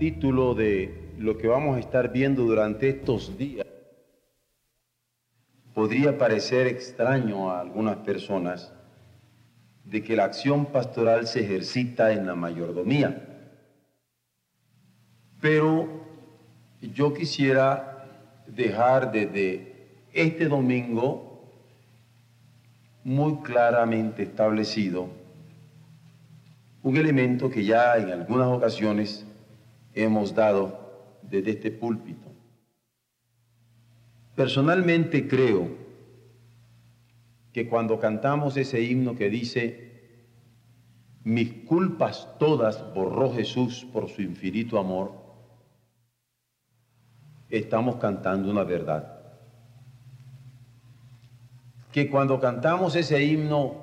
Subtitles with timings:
[0.00, 3.66] Título de lo que vamos a estar viendo durante estos días
[5.74, 8.72] podría parecer extraño a algunas personas
[9.84, 13.52] de que la acción pastoral se ejercita en la mayordomía.
[15.38, 15.86] Pero
[16.80, 18.06] yo quisiera
[18.46, 21.44] dejar desde este domingo
[23.04, 25.10] muy claramente establecido
[26.82, 29.26] un elemento que ya en algunas ocasiones
[30.02, 32.30] hemos dado desde este púlpito.
[34.34, 35.68] Personalmente creo
[37.52, 39.90] que cuando cantamos ese himno que dice,
[41.24, 45.12] mis culpas todas borró Jesús por su infinito amor,
[47.50, 49.20] estamos cantando una verdad.
[51.92, 53.74] Que cuando cantamos ese himno,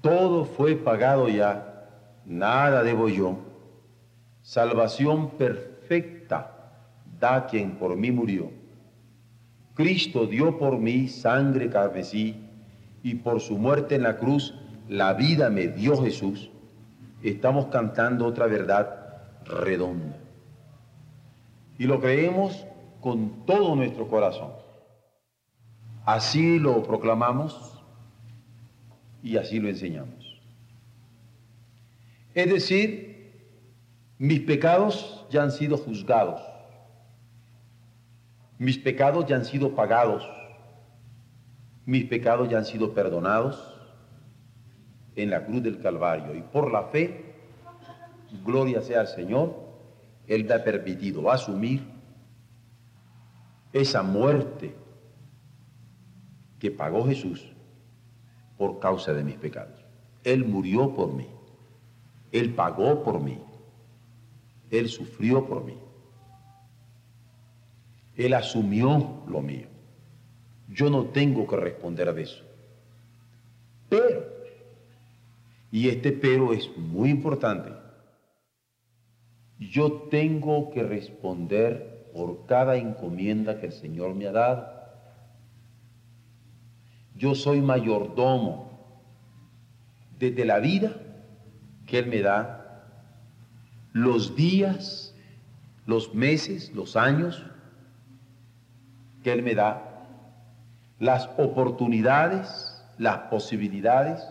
[0.00, 1.88] todo fue pagado ya,
[2.26, 3.47] nada debo yo,
[4.48, 6.72] salvación perfecta
[7.20, 8.50] da quien por mí murió.
[9.74, 12.34] Cristo dio por mí sangre carmesí
[13.02, 14.54] y por su muerte en la cruz
[14.88, 16.50] la vida me dio Jesús.
[17.22, 20.16] Estamos cantando otra verdad redonda.
[21.78, 22.64] Y lo creemos
[23.02, 24.52] con todo nuestro corazón.
[26.06, 27.84] Así lo proclamamos
[29.22, 30.40] y así lo enseñamos.
[32.32, 33.17] Es decir,
[34.18, 36.40] mis pecados ya han sido juzgados
[38.58, 40.28] mis pecados ya han sido pagados,
[41.86, 43.76] mis pecados ya han sido perdonados
[45.14, 46.34] en la cruz del Calvario.
[46.34, 47.34] Y por la fe,
[48.44, 49.54] gloria sea al Señor,
[50.26, 51.82] Él me ha permitido asumir
[53.72, 54.74] esa muerte
[56.58, 57.52] que pagó Jesús
[58.56, 59.84] por causa de mis pecados.
[60.24, 61.28] Él murió por mí,
[62.32, 63.38] Él pagó por mí,
[64.70, 65.74] Él sufrió por mí.
[68.16, 69.68] Él asumió lo mío.
[70.68, 72.44] Yo no tengo que responder a eso.
[73.88, 74.26] Pero,
[75.70, 77.72] y este pero es muy importante,
[79.58, 84.78] yo tengo que responder por cada encomienda que el Señor me ha dado.
[87.14, 88.68] Yo soy mayordomo
[90.18, 90.92] desde la vida
[91.86, 92.57] que Él me da,
[94.02, 95.12] los días,
[95.86, 97.44] los meses, los años,
[99.24, 100.06] que Él me da,
[101.00, 104.22] las oportunidades, las posibilidades,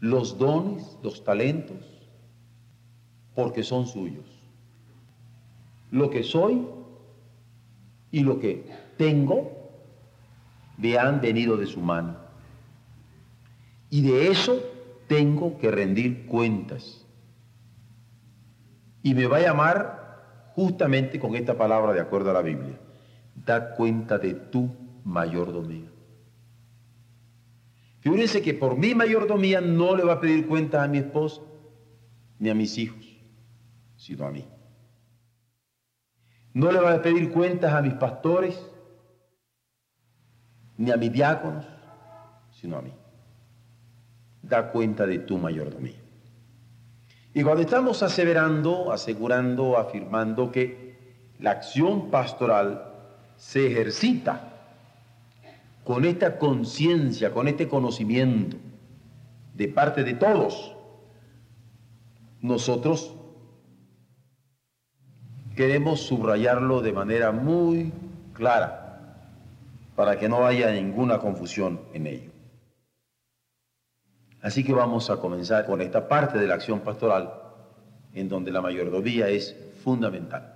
[0.00, 1.78] los dones, los talentos,
[3.34, 4.26] porque son suyos.
[5.90, 6.66] Lo que soy
[8.12, 9.52] y lo que tengo
[10.76, 12.16] me han venido de su mano.
[13.88, 14.60] Y de eso
[15.06, 17.07] tengo que rendir cuentas.
[19.08, 22.78] Y me va a llamar justamente con esta palabra de acuerdo a la Biblia
[23.34, 24.68] da cuenta de tu
[25.02, 25.90] mayordomía.
[28.00, 31.40] Fíjense que por mi mayordomía no le va a pedir cuentas a mi esposa
[32.38, 33.18] ni a mis hijos,
[33.96, 34.44] sino a mí.
[36.52, 38.62] No le va a pedir cuentas a mis pastores
[40.76, 41.64] ni a mis diáconos,
[42.50, 42.92] sino a mí.
[44.42, 46.07] Da cuenta de tu mayordomía.
[47.38, 52.92] Y cuando estamos aseverando, asegurando, afirmando que la acción pastoral
[53.36, 54.40] se ejercita
[55.84, 58.56] con esta conciencia, con este conocimiento
[59.54, 60.74] de parte de todos,
[62.40, 63.14] nosotros
[65.54, 67.92] queremos subrayarlo de manera muy
[68.32, 69.30] clara
[69.94, 72.32] para que no haya ninguna confusión en ello.
[74.40, 77.37] Así que vamos a comenzar con esta parte de la acción pastoral
[78.20, 80.54] en donde la mayordomía es fundamental.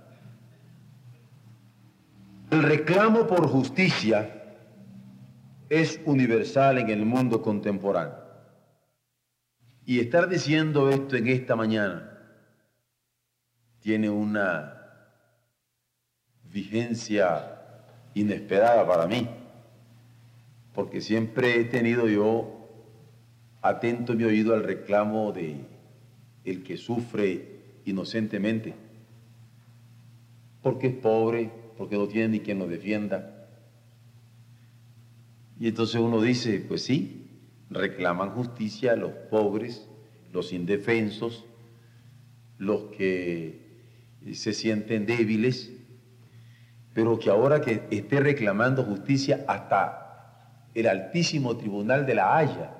[2.51, 4.43] El reclamo por justicia
[5.69, 8.23] es universal en el mundo contemporáneo.
[9.85, 12.09] Y estar diciendo esto en esta mañana
[13.79, 14.79] tiene una
[16.43, 17.59] vigencia
[18.13, 19.27] inesperada para mí,
[20.73, 22.69] porque siempre he tenido yo
[23.61, 25.65] atento mi oído al reclamo de
[26.45, 27.52] el que sufre
[27.85, 28.75] inocentemente,
[30.61, 33.47] porque es pobre, porque no tiene ni quien lo defienda.
[35.59, 37.27] Y entonces uno dice, pues sí,
[37.69, 39.87] reclaman justicia los pobres,
[40.31, 41.45] los indefensos,
[42.57, 43.63] los que
[44.33, 45.71] se sienten débiles,
[46.93, 52.71] pero que ahora que esté reclamando justicia hasta el altísimo tribunal de la Haya,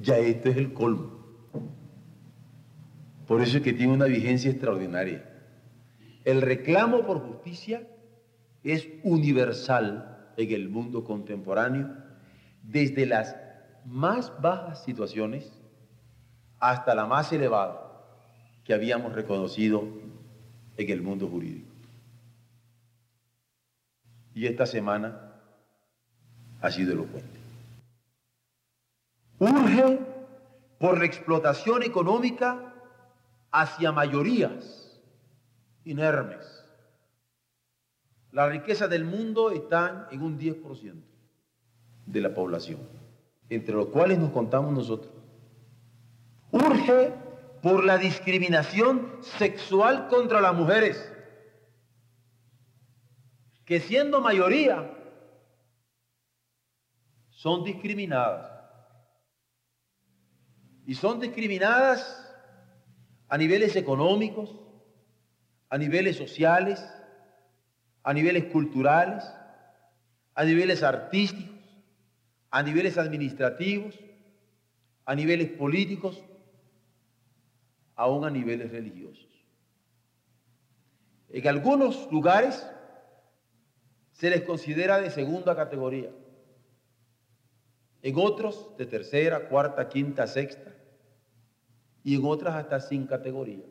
[0.00, 1.17] ya esto es el colmo.
[3.28, 5.22] Por eso es que tiene una vigencia extraordinaria.
[6.24, 7.86] El reclamo por justicia
[8.64, 11.94] es universal en el mundo contemporáneo,
[12.62, 13.36] desde las
[13.84, 15.52] más bajas situaciones
[16.58, 18.02] hasta la más elevada
[18.64, 19.84] que habíamos reconocido
[20.78, 21.68] en el mundo jurídico.
[24.34, 25.34] Y esta semana
[26.62, 27.38] ha sido elocuente.
[29.38, 29.98] Urge
[30.78, 32.67] por la explotación económica
[33.50, 35.00] hacia mayorías
[35.84, 36.64] inermes.
[38.32, 41.02] La riqueza del mundo está en un 10%
[42.06, 42.80] de la población,
[43.48, 45.12] entre los cuales nos contamos nosotros.
[46.50, 47.12] Urge
[47.62, 51.12] por la discriminación sexual contra las mujeres,
[53.64, 54.94] que siendo mayoría
[57.30, 58.50] son discriminadas.
[60.86, 62.27] Y son discriminadas
[63.28, 64.54] a niveles económicos,
[65.68, 66.84] a niveles sociales,
[68.02, 69.24] a niveles culturales,
[70.34, 71.58] a niveles artísticos,
[72.50, 73.98] a niveles administrativos,
[75.04, 76.22] a niveles políticos,
[77.96, 79.26] aún a niveles religiosos.
[81.30, 82.66] En algunos lugares
[84.12, 86.10] se les considera de segunda categoría,
[88.00, 90.77] en otros de tercera, cuarta, quinta, sexta,
[92.08, 93.66] y en otras hasta sin categoría,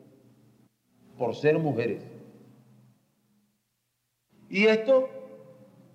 [1.18, 2.04] por ser mujeres.
[4.48, 5.08] Y esto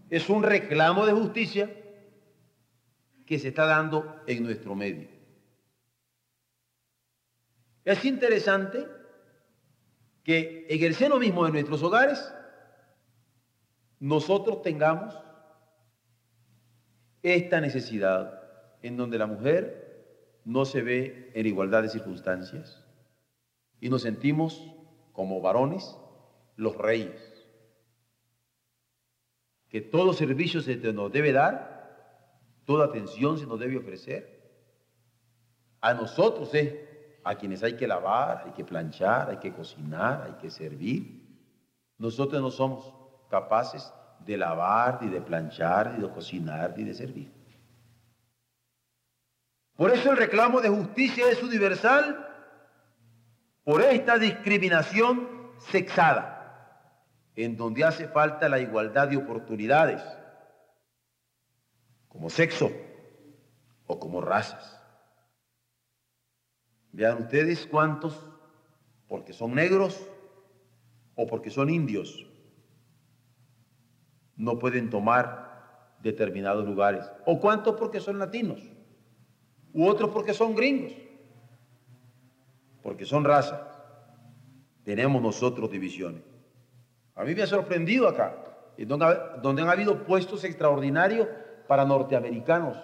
[0.10, 1.74] es un reclamo de justicia
[3.26, 5.08] que se está dando en nuestro medio.
[7.86, 8.88] Es interesante
[10.22, 12.30] que en el seno mismo de nuestros hogares
[14.02, 15.18] nosotros tengamos
[17.22, 18.44] esta necesidad
[18.82, 19.83] en donde la mujer
[20.46, 22.84] no se ve en igualdad de circunstancias
[23.80, 24.70] y nos sentimos
[25.12, 25.98] como varones
[26.56, 27.30] los reyes.
[29.70, 34.34] Que todo servicio se nos debe dar, toda atención se nos debe ofrecer.
[35.82, 36.76] A nosotros es
[37.24, 41.24] a quienes hay que lavar, hay que planchar, hay que cocinar, hay que servir.
[41.98, 42.94] Nosotros no somos
[43.30, 43.94] capaces
[44.26, 47.43] de lavar, ni de planchar, ni de cocinar, ni de servir.
[49.76, 52.28] Por eso el reclamo de justicia es universal
[53.64, 60.04] por esta discriminación sexada, en donde hace falta la igualdad de oportunidades,
[62.08, 62.72] como sexo
[63.88, 64.80] o como razas.
[66.92, 68.30] Vean ustedes cuántos,
[69.08, 70.00] porque son negros
[71.16, 72.28] o porque son indios,
[74.36, 77.10] no pueden tomar determinados lugares.
[77.26, 78.62] O cuántos porque son latinos,
[79.74, 80.94] u otros porque son gringos,
[82.82, 83.70] porque son raza.
[84.84, 86.22] Tenemos nosotros divisiones.
[87.16, 88.36] A mí me ha sorprendido acá,
[88.78, 91.28] donde, han habido puestos extraordinarios
[91.68, 92.78] para norteamericanos,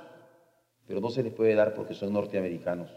[0.88, 2.90] pero no se les puede dar porque son norteamericanos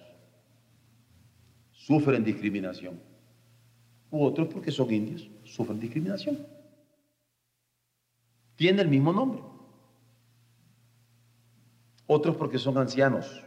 [1.87, 3.01] sufren discriminación.
[4.11, 6.47] U otros porque son indios, sufren discriminación.
[8.57, 9.43] Tiene el mismo nombre.
[12.07, 13.43] Otros porque son ancianos,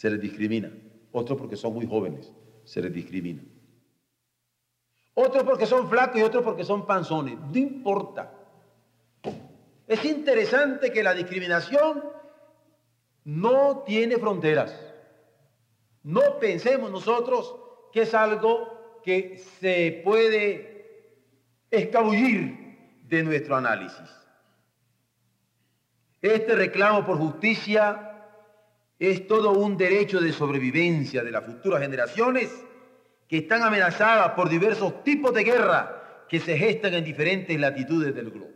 [0.00, 0.72] se les discrimina.
[1.12, 2.32] Otros porque son muy jóvenes,
[2.64, 3.42] se les discrimina.
[5.12, 7.38] Otros porque son flacos y otros porque son panzones.
[7.38, 8.32] No importa.
[9.86, 12.02] Es interesante que la discriminación
[13.24, 14.74] no tiene fronteras.
[16.02, 17.54] No pensemos nosotros
[17.92, 21.12] que es algo que se puede
[21.70, 24.08] escabullir de nuestro análisis.
[26.22, 28.09] Este reclamo por justicia
[29.00, 32.64] es todo un derecho de sobrevivencia de las futuras generaciones
[33.26, 38.30] que están amenazadas por diversos tipos de guerra que se gestan en diferentes latitudes del
[38.30, 38.52] globo.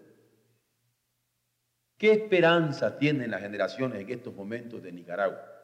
[1.98, 5.54] ¿Qué esperanza tienen las generaciones en estos momentos de Nicaragua?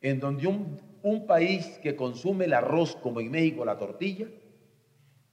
[0.00, 4.26] en donde un, país que consume el arroz como en México la tortilla,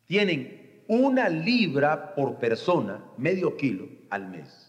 [0.05, 4.62] tienen una libra por persona, medio kilo al mes.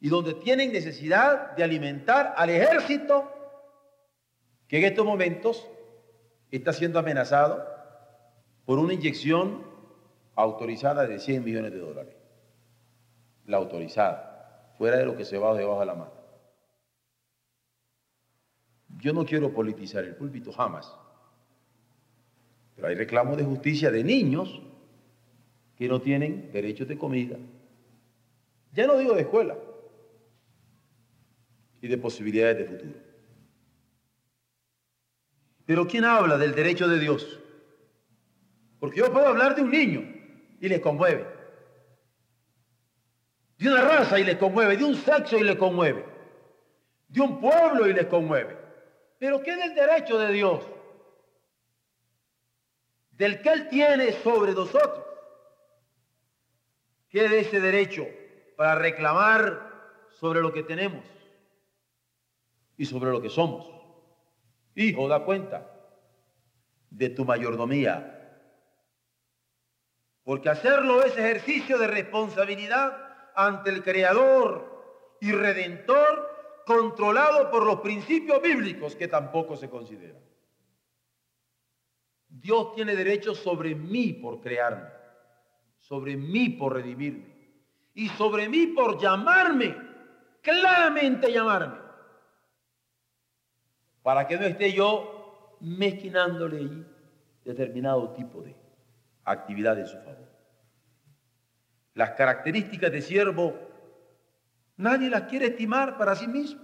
[0.00, 3.32] Y donde tienen necesidad de alimentar al ejército
[4.68, 5.66] que en estos momentos
[6.50, 7.66] está siendo amenazado
[8.64, 9.66] por una inyección
[10.34, 12.14] autorizada de 100 millones de dólares.
[13.46, 16.12] La autorizada, fuera de lo que se va debajo de la mano.
[18.98, 20.94] Yo no quiero politizar el púlpito jamás,
[22.76, 24.60] pero hay reclamos de justicia de niños
[25.76, 27.36] que no tienen derechos de comida.
[28.72, 29.56] Ya no digo de escuela,
[31.80, 33.08] y de posibilidades de futuro.
[35.64, 37.38] Pero ¿quién habla del derecho de Dios?
[38.80, 40.00] Porque yo puedo hablar de un niño
[40.60, 41.26] y le conmueve.
[43.58, 46.04] De una raza y le conmueve, de un sexo y le conmueve.
[47.08, 48.56] De un pueblo y le conmueve.
[49.18, 50.64] Pero ¿qué del derecho de Dios?
[53.10, 55.04] Del que Él tiene sobre nosotros.
[57.08, 58.06] ¿Qué de ese derecho
[58.56, 61.17] para reclamar sobre lo que tenemos?
[62.78, 63.68] Y sobre lo que somos.
[64.76, 65.68] Hijo, da cuenta
[66.88, 68.14] de tu mayordomía.
[70.22, 72.96] Porque hacerlo es ejercicio de responsabilidad
[73.34, 80.22] ante el Creador y Redentor controlado por los principios bíblicos que tampoco se consideran.
[82.28, 84.90] Dios tiene derecho sobre mí por crearme,
[85.78, 87.38] sobre mí por redimirme
[87.94, 89.74] y sobre mí por llamarme,
[90.42, 91.87] claramente llamarme
[94.02, 96.84] para que no esté yo mezquinándole
[97.44, 98.54] determinado tipo de
[99.24, 100.28] actividad en su favor.
[101.94, 103.58] Las características de siervo
[104.76, 106.62] nadie las quiere estimar para sí mismo.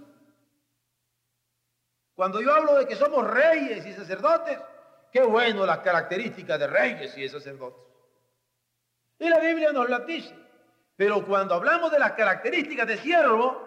[2.15, 4.57] Cuando yo hablo de que somos reyes y sacerdotes,
[5.11, 7.83] qué bueno las características de reyes y de sacerdotes.
[9.19, 10.33] Y la Biblia nos las dice.
[10.95, 13.61] Pero cuando hablamos de las características de siervo,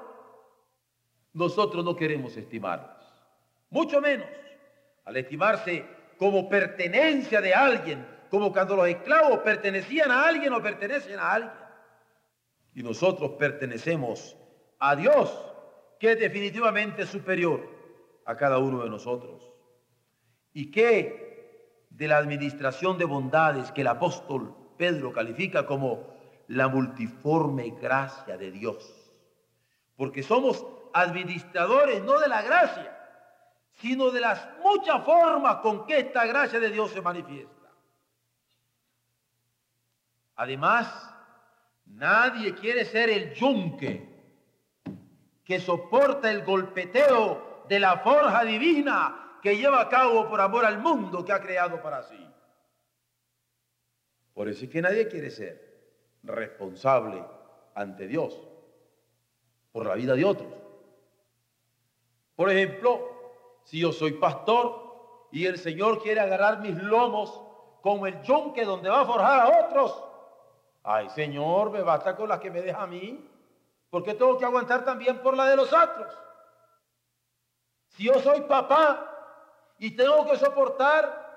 [1.35, 2.98] nosotros no queremos estimarlas
[3.71, 4.29] mucho menos
[5.05, 5.85] al estimarse
[6.19, 11.53] como pertenencia de alguien, como cuando los esclavos pertenecían a alguien o pertenecen a alguien.
[12.75, 14.37] Y nosotros pertenecemos
[14.79, 15.33] a Dios,
[15.99, 17.69] que es definitivamente superior
[18.25, 19.43] a cada uno de nosotros.
[20.53, 26.15] Y que de la administración de bondades que el apóstol Pedro califica como
[26.49, 28.95] la multiforme gracia de Dios.
[29.97, 32.98] Porque somos administradores no de la gracia,
[33.81, 37.71] sino de las muchas formas con que esta gracia de Dios se manifiesta.
[40.37, 41.15] Además,
[41.87, 44.09] nadie quiere ser el yunque
[45.45, 50.79] que soporta el golpeteo de la forja divina que lleva a cabo por amor al
[50.79, 52.29] mundo que ha creado para sí.
[54.35, 55.69] Por eso es que nadie quiere ser
[56.23, 57.25] responsable
[57.75, 58.39] ante Dios
[59.73, 60.53] por la vida de otros.
[62.37, 63.18] Por ejemplo,
[63.69, 67.39] si yo soy pastor y el Señor quiere agarrar mis lomos
[67.83, 70.05] como el yunque donde va a forjar a otros,
[70.85, 73.29] ay Señor, me basta con la que me deja a mí,
[73.91, 76.17] porque tengo que aguantar también por la de los otros.
[77.89, 79.05] Si yo soy papá
[79.79, 81.29] y tengo que soportar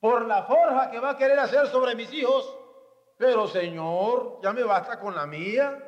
[0.00, 2.52] por la forja que va a querer hacer sobre mis hijos,
[3.16, 5.80] pero Señor, ya me basta con la mía.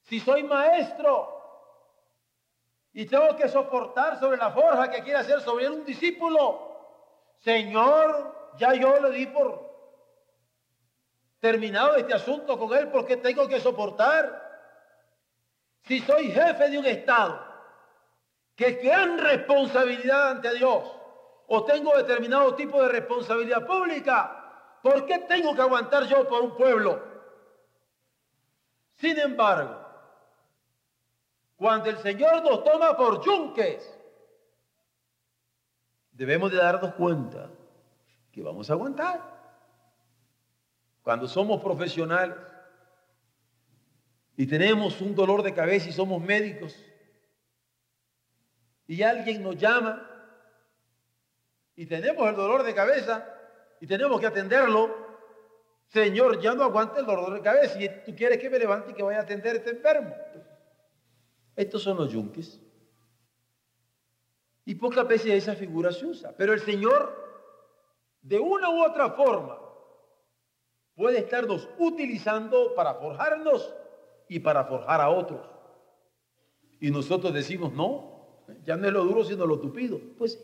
[0.00, 1.41] Si soy maestro
[2.94, 6.70] y tengo que soportar sobre la forja que quiere hacer sobre un discípulo.
[7.38, 9.72] Señor, ya yo le di por
[11.40, 14.40] terminado este asunto con él porque tengo que soportar.
[15.84, 17.44] Si soy jefe de un Estado,
[18.54, 20.84] que gran responsabilidad ante Dios,
[21.48, 26.56] o tengo determinado tipo de responsabilidad pública, ¿por qué tengo que aguantar yo por un
[26.56, 27.02] pueblo?
[28.94, 29.81] Sin embargo,
[31.62, 33.88] cuando el Señor nos toma por yunques,
[36.10, 37.50] debemos de darnos cuenta
[38.32, 39.22] que vamos a aguantar.
[41.02, 42.36] Cuando somos profesionales
[44.36, 46.76] y tenemos un dolor de cabeza y somos médicos
[48.88, 50.04] y alguien nos llama
[51.76, 53.24] y tenemos el dolor de cabeza
[53.80, 54.96] y tenemos que atenderlo,
[55.86, 58.94] Señor, ya no aguanta el dolor de cabeza y tú quieres que me levante y
[58.94, 60.12] que vaya a atender este enfermo.
[61.56, 62.60] Estos son los yunques.
[64.64, 66.34] Y pocas veces esa figura se usa.
[66.36, 67.14] Pero el Señor,
[68.22, 69.58] de una u otra forma,
[70.94, 73.74] puede estarnos utilizando para forjarnos
[74.28, 75.46] y para forjar a otros.
[76.80, 80.00] Y nosotros decimos, no, ya no es lo duro, sino lo tupido.
[80.16, 80.40] Pues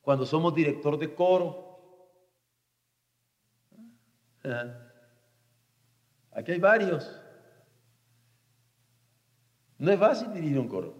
[0.00, 1.66] cuando somos director de coro,
[6.30, 7.25] aquí hay varios
[9.78, 10.94] No es fácil dirigir un coro.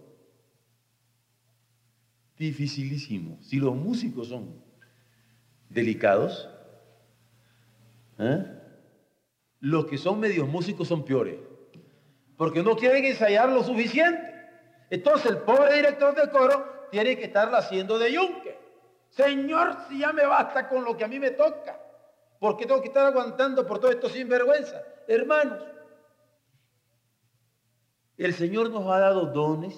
[2.37, 3.39] Dificilísimo.
[3.41, 4.63] Si los músicos son
[5.69, 6.49] delicados,
[8.19, 8.45] ¿eh?
[9.59, 11.37] los que son medios músicos son peores.
[12.37, 14.35] Porque no quieren ensayar lo suficiente.
[14.89, 18.57] Entonces el pobre director de coro tiene que estarla haciendo de yunque.
[19.09, 21.79] Señor, si ya me basta con lo que a mí me toca.
[22.39, 24.81] ¿Por qué tengo que estar aguantando por todo esto sin vergüenza?
[25.07, 25.63] Hermanos,
[28.17, 29.77] el Señor nos ha dado dones,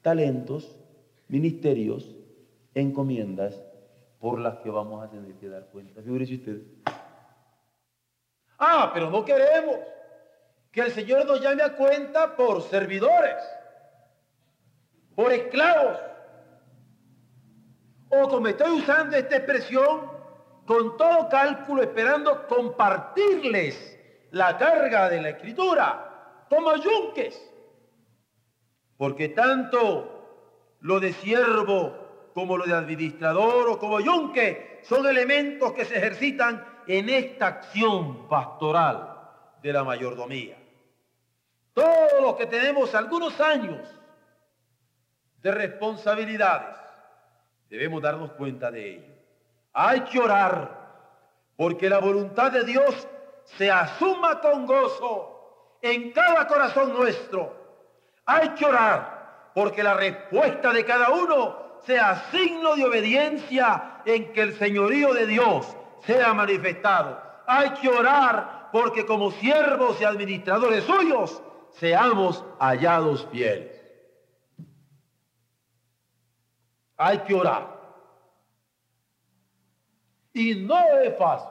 [0.00, 0.76] talentos,
[1.28, 2.14] ministerios,
[2.74, 3.62] encomiendas
[4.18, 6.02] por las que vamos a tener que dar cuenta.
[6.02, 6.62] Figúrense ustedes.
[8.58, 9.76] Ah, pero no queremos
[10.70, 13.36] que el Señor nos llame a cuenta por servidores,
[15.14, 15.98] por esclavos,
[18.08, 20.10] o como estoy usando esta expresión,
[20.66, 23.98] con todo cálculo, esperando compartirles
[24.30, 27.51] la carga de la escritura, como yunques.
[29.02, 35.84] Porque tanto lo de siervo como lo de administrador o como yunque son elementos que
[35.84, 39.18] se ejercitan en esta acción pastoral
[39.60, 40.56] de la mayordomía.
[41.74, 43.80] Todos los que tenemos algunos años
[45.40, 46.78] de responsabilidades,
[47.68, 49.14] debemos darnos cuenta de ello.
[49.72, 53.08] Hay que orar porque la voluntad de Dios
[53.46, 57.61] se asuma con gozo en cada corazón nuestro.
[58.26, 64.42] Hay que orar porque la respuesta de cada uno sea signo de obediencia en que
[64.42, 65.66] el señorío de Dios
[66.06, 67.20] sea manifestado.
[67.46, 73.80] Hay que orar porque como siervos y administradores suyos seamos hallados fieles.
[76.96, 77.80] Hay que orar.
[80.32, 81.48] Y no es fácil.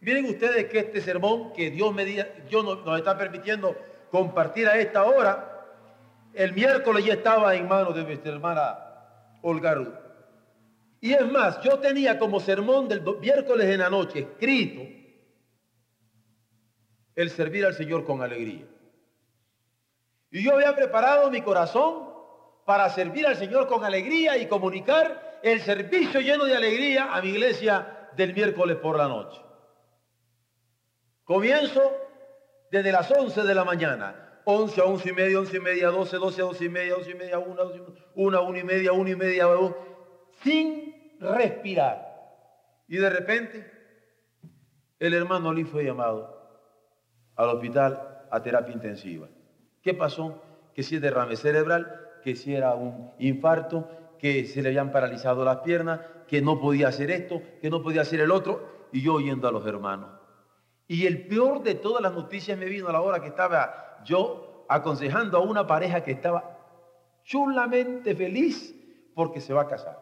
[0.00, 3.76] Miren ustedes que este sermón que Dios, me, Dios nos está permitiendo
[4.10, 5.49] compartir a esta hora,
[6.34, 8.78] el miércoles ya estaba en manos de nuestra hermana
[9.42, 9.94] Olga Ruth.
[11.00, 14.82] Y es más, yo tenía como sermón del miércoles en la noche escrito
[17.14, 18.66] el servir al Señor con alegría.
[20.30, 22.08] Y yo había preparado mi corazón
[22.64, 27.30] para servir al Señor con alegría y comunicar el servicio lleno de alegría a mi
[27.30, 29.40] iglesia del miércoles por la noche.
[31.24, 31.96] Comienzo
[32.70, 36.16] desde las 11 de la mañana, 11 a 11 y media, 11 y media, 12,
[36.16, 37.62] 12 a 12 y media, 12 y media, 1,
[38.14, 39.74] 1, 1 y media, 1 y media, 2,
[40.42, 42.10] sin respirar.
[42.88, 43.70] Y de repente
[44.98, 46.38] el hermano Lee fue llamado
[47.36, 49.28] al hospital a terapia intensiva.
[49.82, 50.42] ¿Qué pasó?
[50.74, 55.44] Que si es derrame cerebral, que si era un infarto, que se le habían paralizado
[55.44, 59.14] las piernas, que no podía hacer esto, que no podía hacer el otro, y yo
[59.14, 60.10] oyendo a los hermanos.
[60.86, 64.64] Y el peor de todas las noticias me vino a la hora que estaba yo
[64.68, 66.58] aconsejando a una pareja que estaba
[67.24, 68.74] chulamente feliz
[69.14, 69.98] porque se va a casar.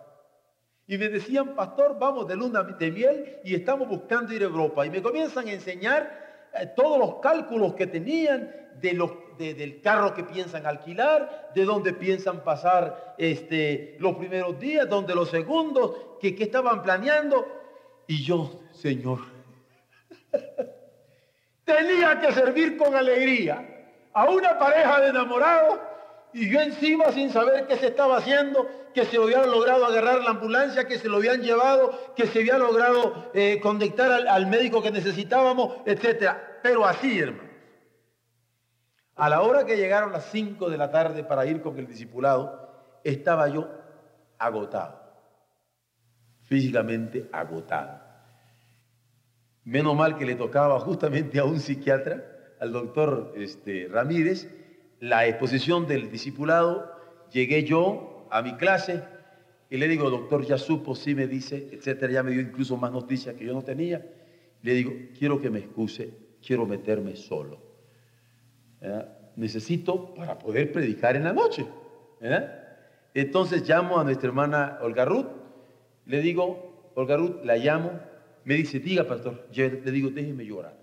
[0.87, 4.87] Y me decían, pastor, vamos de luna de miel y estamos buscando ir a Europa.
[4.87, 10.15] Y me comienzan a enseñar eh, todos los cálculos que tenían de los, del carro
[10.15, 16.35] que piensan alquilar, de dónde piensan pasar este, los primeros días, donde los segundos, que,
[16.35, 17.47] que estaban planeando.
[18.07, 19.21] Y yo, Señor,
[21.65, 23.78] tenía que servir con alegría
[24.13, 25.79] a una pareja de enamorados
[26.33, 30.31] y yo encima sin saber qué se estaba haciendo, que se habían logrado agarrar la
[30.31, 34.91] ambulancia, que se lo habían llevado, que se había logrado eh, conectar al, médico que
[34.91, 36.33] necesitábamos, etc.
[36.63, 37.49] Pero así, hermano.
[39.17, 42.69] A la hora que llegaron las 5 de la tarde para ir con el discipulado,
[43.03, 43.69] estaba yo
[44.39, 45.01] agotado,
[46.43, 48.01] físicamente agotado.
[49.65, 54.49] Menos mal que le tocaba justamente a un psiquiatra, al doctor este, Ramírez,
[55.01, 56.93] la exposición del discipulado,
[57.33, 59.03] llegué yo a mi clase
[59.71, 62.91] y le digo, doctor, ya supo, sí me dice, etcétera, ya me dio incluso más
[62.91, 64.05] noticias que yo no tenía.
[64.63, 66.11] Le digo, quiero que me excuse,
[66.45, 67.61] quiero meterme solo.
[69.37, 71.67] Necesito para poder predicar en la noche.
[73.15, 75.27] Entonces llamo a nuestra hermana Olga Ruth,
[76.07, 78.01] le digo, Olga Ruth, la llamo,
[78.45, 80.78] me dice, diga, pastor, yo le digo, déjeme llorar.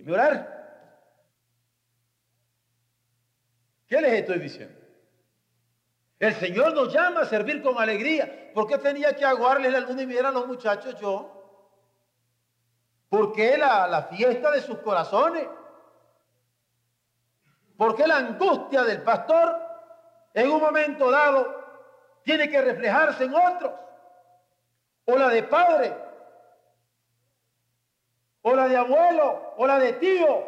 [0.00, 0.60] Déjeme orar.
[3.86, 4.80] ¿Qué les estoy diciendo?
[6.18, 8.50] El Señor nos llama a servir con alegría.
[8.54, 11.36] ¿Por qué tenía que aguarles la luna y mirar a los muchachos yo?
[13.08, 15.46] ¿Por qué la, la fiesta de sus corazones?
[17.76, 19.60] ¿Por qué la angustia del pastor
[20.32, 21.62] en un momento dado
[22.22, 23.72] tiene que reflejarse en otros?
[25.06, 26.09] O la de padre,
[28.42, 30.44] o la de abuelo, o la de tío,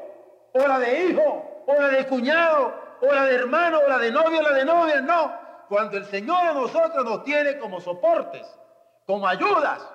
[0.53, 4.11] o la de hijo, o la de cuñado, o la de hermano, o la de
[4.11, 5.33] novio, o la de novia, no.
[5.69, 8.47] Cuando el Señor a nosotros nos tiene como soportes,
[9.07, 9.87] como ayudas,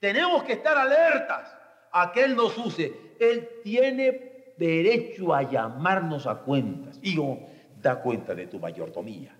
[0.00, 1.54] tenemos que estar alertas
[1.92, 3.16] a que Él nos use.
[3.18, 6.98] Él tiene derecho a llamarnos a cuentas.
[7.02, 7.38] Hijo,
[7.80, 9.34] da cuenta de tu mayordomía.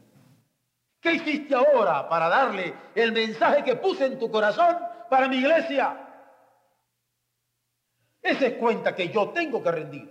[1.01, 4.79] ¿Qué hiciste ahora para darle el mensaje que puse en tu corazón
[5.11, 6.04] para mi iglesia?
[8.25, 10.11] Esa es cuenta que yo tengo que rendir,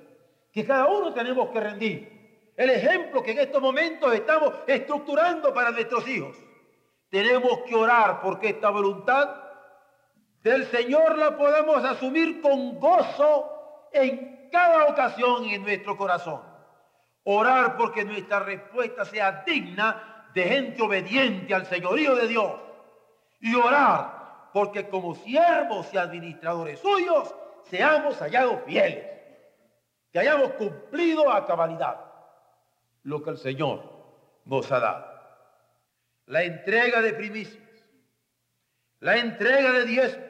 [0.51, 2.53] que cada uno tenemos que rendir.
[2.55, 6.37] El ejemplo que en estos momentos estamos estructurando para nuestros hijos.
[7.09, 9.35] Tenemos que orar porque esta voluntad
[10.43, 16.43] del Señor la podemos asumir con gozo en cada ocasión en nuestro corazón.
[17.23, 22.53] Orar porque nuestra respuesta sea digna de gente obediente al señorío de Dios.
[23.39, 27.33] Y orar porque como siervos y administradores suyos
[27.69, 29.05] seamos hallados fieles.
[30.11, 31.99] Que hayamos cumplido a cabalidad
[33.03, 33.81] lo que el Señor
[34.45, 35.05] nos ha dado.
[36.27, 37.63] La entrega de primicias,
[38.99, 40.25] la entrega de diezmos,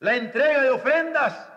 [0.00, 1.48] la entrega de ofrendas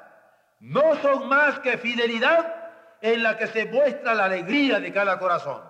[0.61, 2.55] no son más que fidelidad
[3.01, 5.61] en la que se muestra la alegría de cada corazón.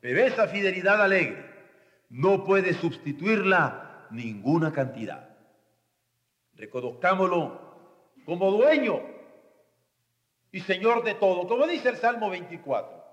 [0.00, 1.44] Pero esa fidelidad alegre
[2.10, 5.30] no puede sustituirla ninguna cantidad.
[6.54, 7.65] Reconozcámoslo
[8.26, 9.00] como dueño
[10.50, 13.04] y Señor de todo, como dice el Salmo 24.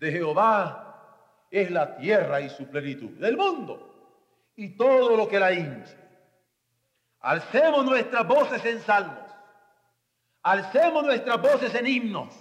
[0.00, 3.92] De Jehová es la tierra y su plenitud, del mundo
[4.56, 5.96] y todo lo que la hinche.
[7.20, 9.30] Alcemos nuestras voces en salmos.
[10.42, 12.34] Alcemos nuestras voces en himnos.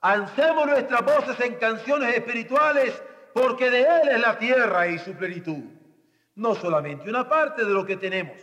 [0.00, 5.64] Alcemos nuestras voces en canciones espirituales porque de Él es la tierra y su plenitud.
[6.34, 8.38] No solamente una parte de lo que tenemos,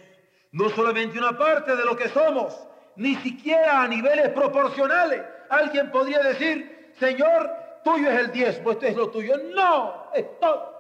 [0.54, 2.56] no solamente una parte de lo que somos,
[2.96, 5.22] ni siquiera a niveles proporcionales.
[5.50, 7.52] Alguien podría decir, Señor,
[7.84, 9.36] tuyo es el diezmo, esto es lo tuyo.
[9.56, 10.72] No, es todo.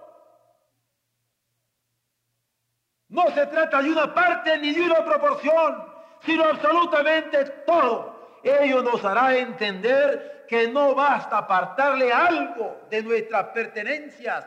[3.09, 5.85] No se trata de una parte ni de una proporción,
[6.21, 8.39] sino absolutamente todo.
[8.43, 14.45] Ello nos hará entender que no basta apartarle algo de nuestras pertenencias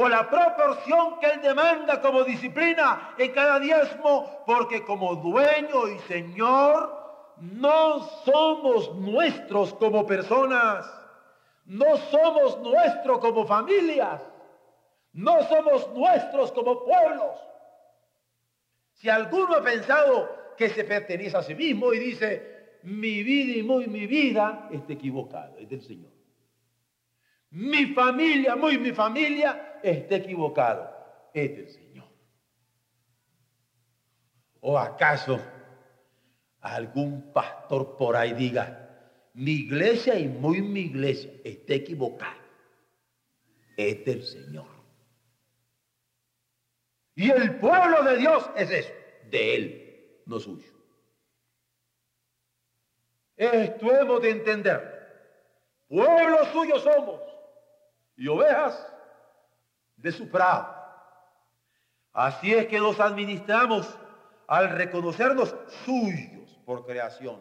[0.00, 5.98] o la proporción que Él demanda como disciplina en cada diezmo, porque como dueño y
[6.00, 10.86] Señor no somos nuestros como personas,
[11.66, 14.22] no somos nuestros como familias,
[15.14, 17.36] no somos nuestros como pueblos
[18.98, 23.62] si alguno ha pensado que se pertenece a sí mismo y dice, mi vida y
[23.62, 26.17] muy mi vida, está equivocado, es del Señor.
[27.50, 30.90] Mi familia, muy mi familia, está equivocado,
[31.32, 32.08] es del Señor.
[34.60, 35.40] ¿O acaso
[36.60, 42.40] algún pastor por ahí diga, mi iglesia y muy mi iglesia está equivocado,
[43.76, 44.66] es del Señor?
[47.14, 48.92] Y el pueblo de Dios es eso,
[49.30, 50.72] de Él, no suyo.
[53.36, 54.98] Esto hemos de entender.
[55.88, 57.37] Pueblo suyo somos
[58.18, 58.86] y ovejas
[59.96, 60.74] de su prado.
[62.12, 63.96] Así es que nos administramos
[64.48, 65.54] al reconocernos
[65.84, 67.40] suyos por creación,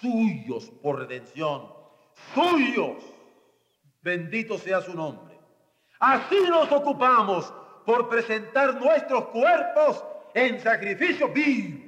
[0.00, 1.72] suyos por redención,
[2.34, 3.04] suyos.
[4.02, 5.38] Bendito sea su nombre.
[6.00, 7.52] Así nos ocupamos
[7.84, 11.84] por presentar nuestros cuerpos en sacrificio vivo,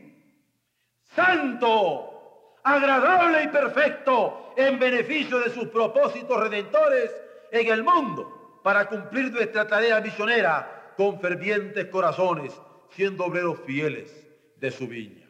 [1.14, 7.10] santo, agradable y perfecto en beneficio de sus propósitos redentores
[7.50, 12.52] en el mundo, para cumplir nuestra tarea misionera con fervientes corazones,
[12.90, 15.26] siendo obreros fieles de su viña.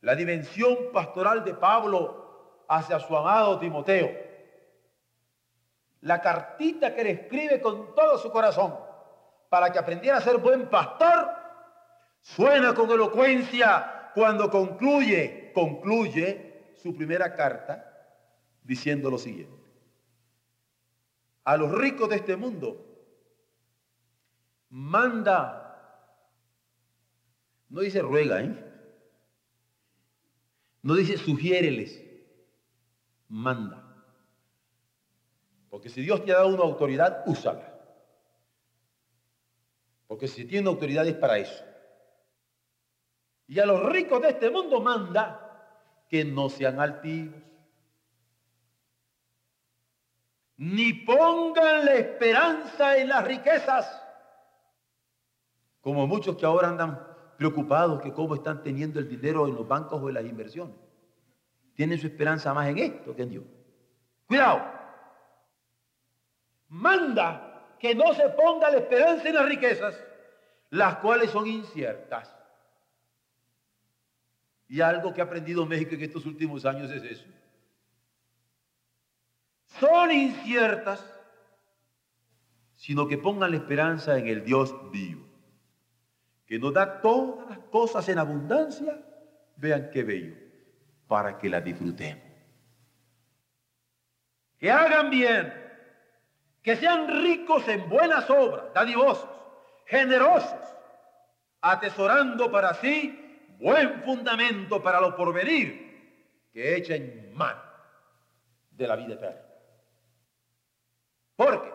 [0.00, 4.10] La dimensión pastoral de Pablo hacia su amado Timoteo,
[6.02, 8.74] la cartita que le escribe con todo su corazón,
[9.48, 11.30] para que aprendiera a ser buen pastor,
[12.20, 17.90] suena con elocuencia cuando concluye, concluye su primera carta
[18.62, 19.64] diciendo lo siguiente.
[21.44, 22.84] A los ricos de este mundo
[24.70, 25.60] manda,
[27.68, 28.72] no dice ruega, ¿eh?
[30.82, 32.02] no dice sugiéreles,
[33.28, 33.82] manda.
[35.70, 37.74] Porque si Dios te ha dado una autoridad, úsala.
[40.06, 41.64] Porque si tiene autoridad es para eso.
[43.46, 45.40] Y a los ricos de este mundo manda
[46.08, 47.42] que no sean altivos.
[50.56, 54.02] Ni pongan la esperanza en las riquezas.
[55.80, 60.00] Como muchos que ahora andan preocupados que cómo están teniendo el dinero en los bancos
[60.00, 60.76] o en las inversiones.
[61.74, 63.44] tienen su esperanza más en esto que en Dios.
[64.26, 64.62] Cuidado.
[66.68, 70.00] Manda que no se ponga la esperanza en las riquezas,
[70.70, 72.34] las cuales son inciertas.
[74.68, 77.26] Y algo que ha aprendido México en estos últimos años es eso.
[79.80, 81.04] Son inciertas,
[82.74, 85.26] sino que pongan la esperanza en el Dios vivo,
[86.46, 89.00] que nos da todas las cosas en abundancia.
[89.56, 90.36] Vean qué bello,
[91.08, 92.22] para que las disfrutemos.
[94.58, 95.52] Que hagan bien,
[96.62, 99.28] que sean ricos en buenas obras, dadivosos,
[99.86, 100.60] generosos,
[101.60, 103.20] atesorando para sí
[103.58, 107.60] buen fundamento para lo porvenir, que echen mano
[108.70, 109.43] de la vida eterna.
[111.36, 111.72] Porque,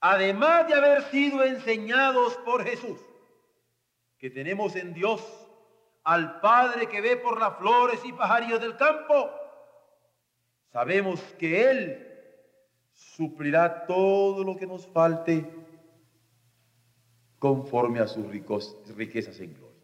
[0.00, 3.00] además de haber sido enseñados por Jesús,
[4.18, 5.22] que tenemos en Dios
[6.04, 9.30] al Padre que ve por las flores y pajarillos del campo,
[10.72, 12.14] sabemos que Él
[12.92, 15.50] suplirá todo lo que nos falte
[17.38, 19.74] conforme a sus riquezas en gloria.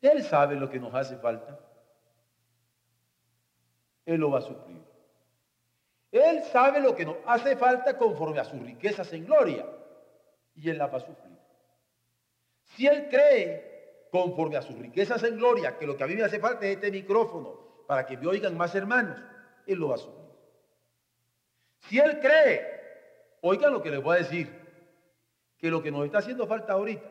[0.00, 1.58] Él sabe lo que nos hace falta.
[4.04, 4.82] Él lo va a suplir.
[6.18, 9.66] Él sabe lo que nos hace falta conforme a sus riquezas en gloria.
[10.54, 11.36] Y Él la va a suplir.
[12.62, 16.24] Si Él cree, conforme a sus riquezas en gloria, que lo que a mí me
[16.24, 19.18] hace falta es este micrófono para que me oigan más hermanos,
[19.66, 20.26] Él lo va a suplir.
[21.88, 22.66] Si Él cree,
[23.42, 24.50] oigan lo que les voy a decir,
[25.58, 27.08] que lo que nos está haciendo falta ahorita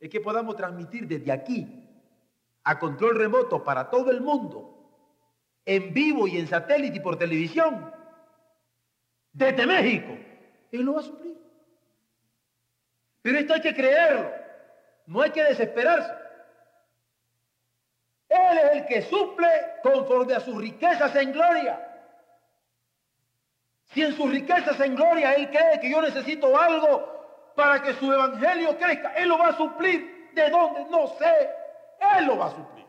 [0.00, 1.88] es que podamos transmitir desde aquí
[2.64, 4.76] a control remoto para todo el mundo,
[5.64, 7.92] en vivo y en satélite y por televisión,
[9.32, 10.16] desde México,
[10.72, 11.36] Él lo va a suplir.
[13.22, 14.32] Pero esto hay que creerlo,
[15.06, 16.12] no hay que desesperarse.
[18.28, 19.48] Él es el que suple
[19.82, 21.86] conforme a sus riquezas en gloria.
[23.86, 28.10] Si en sus riquezas en gloria Él cree que yo necesito algo para que su
[28.12, 30.30] evangelio crezca, Él lo va a suplir.
[30.32, 30.84] ¿De dónde?
[30.90, 31.50] No sé.
[32.16, 32.86] Él lo va a suplir.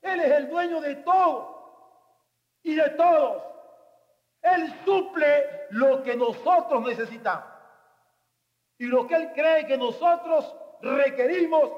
[0.00, 3.42] Él es el dueño de todo y de todos.
[4.54, 7.50] Él suple lo que nosotros necesitamos
[8.78, 11.70] y lo que Él cree que nosotros requerimos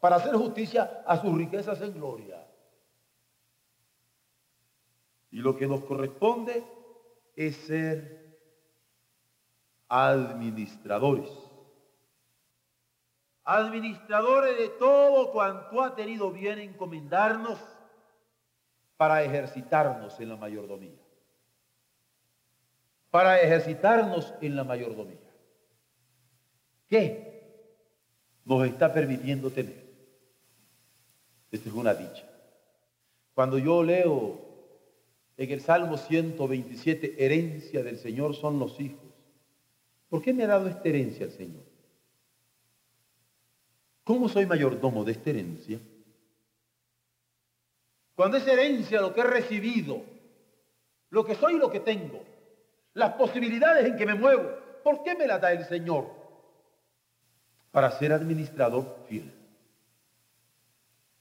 [0.00, 2.46] para hacer justicia a sus riquezas en gloria.
[5.30, 6.62] Y lo que nos corresponde
[7.36, 8.38] es ser
[9.88, 11.30] administradores
[13.44, 17.58] administradores de todo cuanto ha tenido bien encomendarnos
[18.96, 21.03] para ejercitarnos en la mayordomía.
[23.14, 25.30] Para ejercitarnos en la mayordomía.
[26.88, 27.70] ¿Qué
[28.44, 29.84] nos está permitiendo tener?
[31.52, 32.28] Esta es una dicha.
[33.32, 34.40] Cuando yo leo
[35.36, 39.14] en el Salmo 127, herencia del Señor son los hijos.
[40.08, 41.62] ¿Por qué me ha dado esta herencia el Señor?
[44.02, 45.78] ¿Cómo soy mayordomo de esta herencia?
[48.16, 50.02] Cuando es herencia lo que he recibido,
[51.10, 52.33] lo que soy y lo que tengo,
[52.94, 54.50] las posibilidades en que me muevo,
[54.82, 56.06] ¿por qué me la da el Señor?
[57.70, 59.32] Para ser administrador fiel.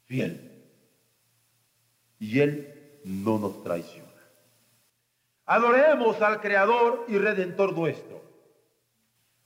[0.05, 0.51] Fiel.
[2.19, 4.09] Y Él no nos traiciona.
[5.45, 8.23] Adoremos al Creador y Redentor nuestro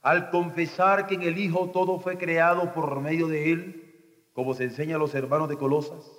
[0.07, 4.63] al confesar que en el Hijo todo fue creado por medio de Él, como se
[4.63, 6.09] enseña a los hermanos de Colosas,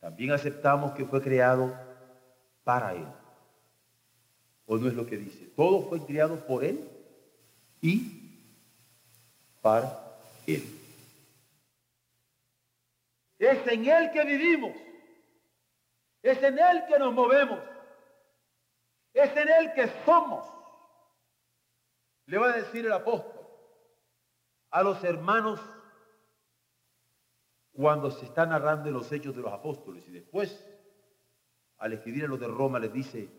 [0.00, 1.78] también aceptamos que fue creado
[2.64, 3.06] para Él.
[4.68, 5.46] ¿O no es lo que dice?
[5.56, 6.88] Todo fue creado por Él
[7.80, 8.38] y
[9.60, 10.62] para Él.
[13.40, 14.76] Es en Él que vivimos.
[16.22, 17.58] Es en Él que nos movemos.
[19.12, 20.58] Es en Él que somos
[22.28, 23.40] le va a decir el apóstol
[24.70, 25.60] a los hermanos
[27.72, 30.62] cuando se está narrando los hechos de los apóstoles y después
[31.78, 33.30] al escribir a los de Roma les dice,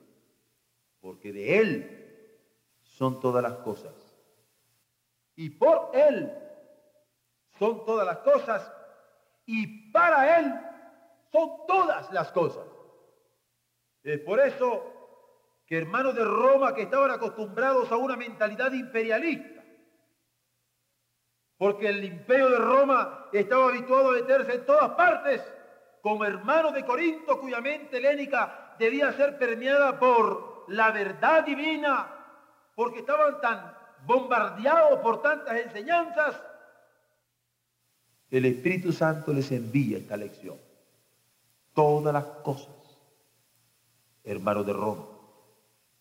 [0.99, 3.93] porque de Él son todas las cosas
[5.35, 6.31] y por Él
[7.57, 8.71] son todas las cosas
[9.45, 10.53] y para Él
[11.31, 12.65] son todas las cosas.
[14.03, 14.83] Es por eso
[15.65, 19.63] que hermanos de Roma que estaban acostumbrados a una mentalidad imperialista,
[21.57, 25.41] porque el imperio de Roma estaba habituado a meterse en todas partes,
[26.01, 32.07] como hermanos de Corinto cuya mente helénica debía ser permeada por la verdad divina,
[32.75, 33.73] porque estaban tan
[34.05, 36.41] bombardeados por tantas enseñanzas,
[38.31, 40.57] el Espíritu Santo les envía esta lección.
[41.73, 42.75] Todas las cosas,
[44.23, 45.05] hermanos de Roma,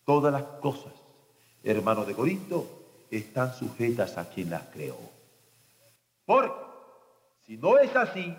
[0.05, 0.93] todas las cosas,
[1.63, 2.65] hermanos de Corinto,
[3.09, 4.97] están sujetas a quien las creó.
[6.25, 6.53] Porque
[7.41, 8.35] si no es así,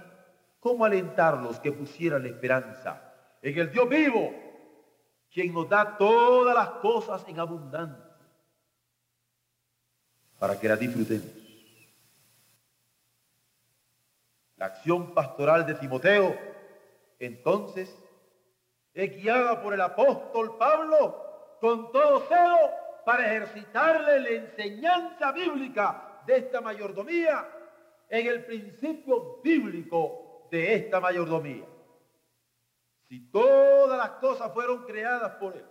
[0.60, 3.10] ¿cómo alentarlos que pusieran esperanza
[3.42, 4.49] en el Dios vivo,
[5.32, 8.16] quien nos da todas las cosas en abundancia,
[10.38, 11.28] para que las disfrutemos?
[14.56, 16.36] La acción pastoral de Timoteo,
[17.18, 17.96] entonces,
[18.92, 22.58] es guiada por el apóstol Pablo con todo celo
[23.04, 27.46] para ejercitarle la enseñanza bíblica de esta mayordomía
[28.08, 31.69] en el principio bíblico de esta mayordomía.
[33.10, 35.64] Si todas las cosas fueron creadas por Él.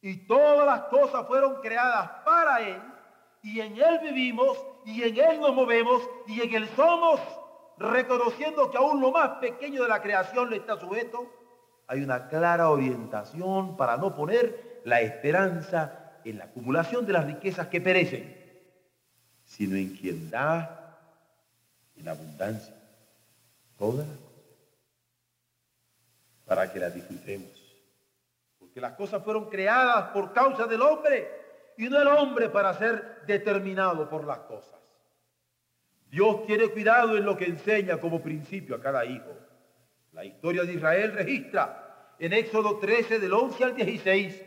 [0.00, 2.80] Y todas las cosas fueron creadas para Él.
[3.42, 7.20] Y en Él vivimos y en Él nos movemos y en Él somos,
[7.76, 11.30] reconociendo que aún lo más pequeño de la creación le está sujeto,
[11.86, 17.66] hay una clara orientación para no poner la esperanza en la acumulación de las riquezas
[17.66, 18.38] que perecen,
[19.44, 20.98] sino en quien da
[21.94, 22.74] en abundancia
[23.76, 24.29] todas las cosas
[26.50, 27.48] para que las disfrutemos.
[28.58, 31.30] Porque las cosas fueron creadas por causa del hombre
[31.76, 34.80] y no el hombre para ser determinado por las cosas.
[36.10, 39.30] Dios tiene cuidado en lo que enseña como principio a cada hijo.
[40.10, 44.42] La historia de Israel registra en Éxodo 13 del 11 al 16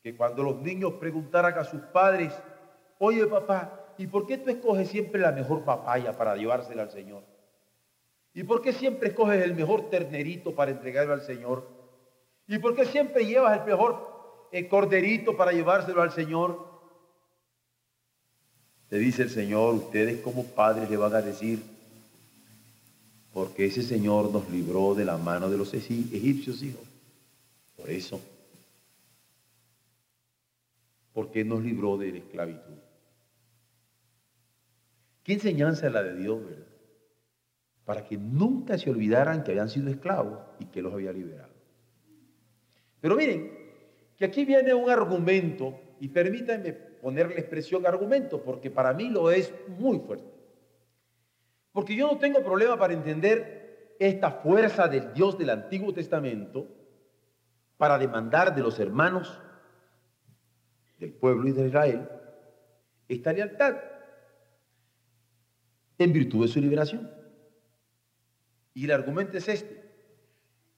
[0.00, 2.32] que cuando los niños preguntaran a sus padres,
[3.00, 7.24] oye papá, ¿y por qué tú escoges siempre la mejor papaya para llevársela al Señor?
[8.38, 11.68] ¿Y por qué siempre escoges el mejor ternerito para entregarlo al Señor?
[12.46, 16.64] ¿Y por qué siempre llevas el mejor eh, corderito para llevárselo al Señor?
[18.90, 21.60] Le dice el Señor, ustedes como padres le van a decir,
[23.32, 26.86] porque ese Señor nos libró de la mano de los egipcios, hijos.
[27.76, 28.20] Por eso.
[31.12, 32.78] Porque nos libró de la esclavitud.
[35.24, 36.67] ¿Qué enseñanza es la de Dios, verdad?
[37.88, 41.54] Para que nunca se olvidaran que habían sido esclavos y que los había liberado.
[43.00, 43.50] Pero miren,
[44.14, 49.54] que aquí viene un argumento, y permítanme ponerle expresión argumento, porque para mí lo es
[49.68, 50.30] muy fuerte.
[51.72, 56.68] Porque yo no tengo problema para entender esta fuerza del Dios del Antiguo Testamento
[57.78, 59.40] para demandar de los hermanos
[60.98, 62.06] del pueblo de Israel
[63.08, 63.76] esta lealtad
[65.96, 67.17] en virtud de su liberación.
[68.78, 69.82] Y el argumento es este.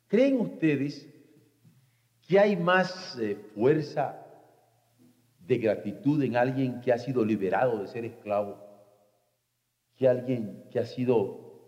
[0.09, 1.07] ¿Creen ustedes
[2.27, 4.27] que hay más eh, fuerza
[5.41, 8.57] de gratitud en alguien que ha sido liberado de ser esclavo
[9.97, 11.61] que alguien que ha sido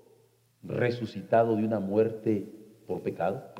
[0.62, 2.50] resucitado de una muerte
[2.86, 3.52] por pecado?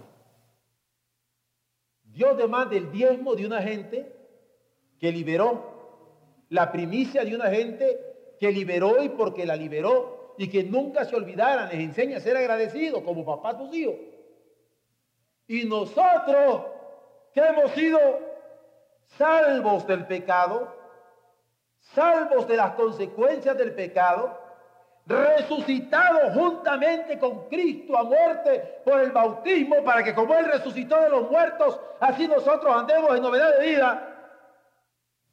[2.05, 4.11] Dios demanda el diezmo de una gente
[4.99, 8.01] que liberó, la primicia de una gente
[8.41, 12.37] que liberó y porque la liberó y que nunca se olvidaran, les enseña a ser
[12.37, 13.97] agradecidos como papá a tus hijos.
[15.47, 16.63] Y nosotros
[17.33, 17.99] que hemos sido
[19.19, 20.75] salvos del pecado,
[21.81, 24.39] salvos de las consecuencias del pecado,
[25.07, 31.11] resucitados juntamente con Cristo a muerte por el bautismo, para que como Él resucitó de
[31.11, 34.09] los muertos, así nosotros andemos en novedad de vida.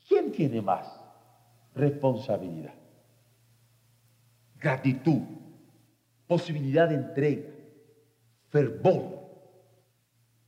[0.08, 1.00] ¿Quién tiene más
[1.76, 2.79] responsabilidad?
[4.60, 5.22] Gratitud,
[6.28, 7.50] posibilidad de entrega,
[8.50, 9.20] fervor.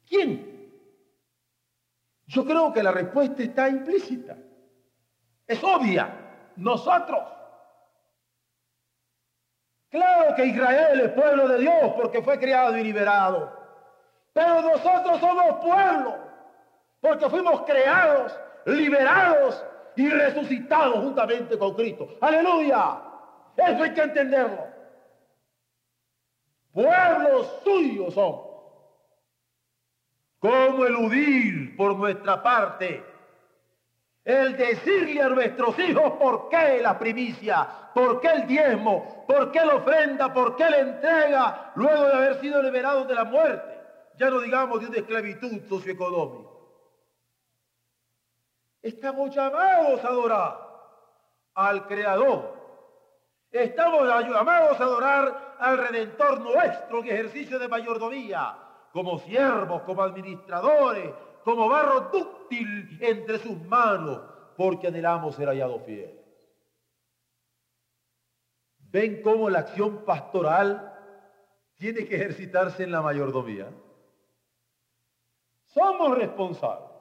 [0.06, 0.52] ¿Quién?
[2.28, 4.38] Yo creo que la respuesta está implícita.
[5.48, 6.18] Es obvia.
[6.58, 7.24] Nosotros.
[9.90, 13.52] Claro que Israel es pueblo de Dios porque fue criado y liberado.
[14.34, 16.18] Pero nosotros somos pueblo
[17.02, 22.08] porque fuimos creados, liberados y resucitados juntamente con Cristo.
[22.22, 23.11] Aleluya.
[23.68, 24.68] Eso hay que entenderlo.
[26.74, 28.52] Pueblos suyos somos.
[30.40, 33.04] ¿Cómo eludir por nuestra parte
[34.24, 39.64] el decirle a nuestros hijos por qué la primicia, por qué el diezmo, por qué
[39.66, 43.80] la ofrenda, por qué la entrega, luego de haber sido liberados de la muerte?
[44.18, 46.50] Ya no digamos de una esclavitud socioeconómica.
[48.82, 50.58] Estamos llamados a adorar
[51.54, 52.61] al Creador.
[53.52, 58.58] Estamos llamados a adorar al Redentor nuestro en ejercicio de mayordomía
[58.94, 64.22] como siervos, como administradores, como barro dúctil entre sus manos,
[64.56, 66.22] porque anhelamos ser hallados fieles.
[68.92, 70.94] ven cómo la acción pastoral
[71.76, 73.70] tiene que ejercitarse en la mayordomía.
[75.66, 76.92] Somos responsables.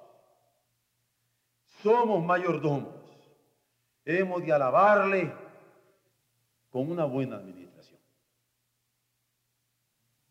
[1.82, 2.94] Somos mayordomos.
[4.04, 5.32] Hemos de alabarle
[6.70, 8.00] con una buena administración.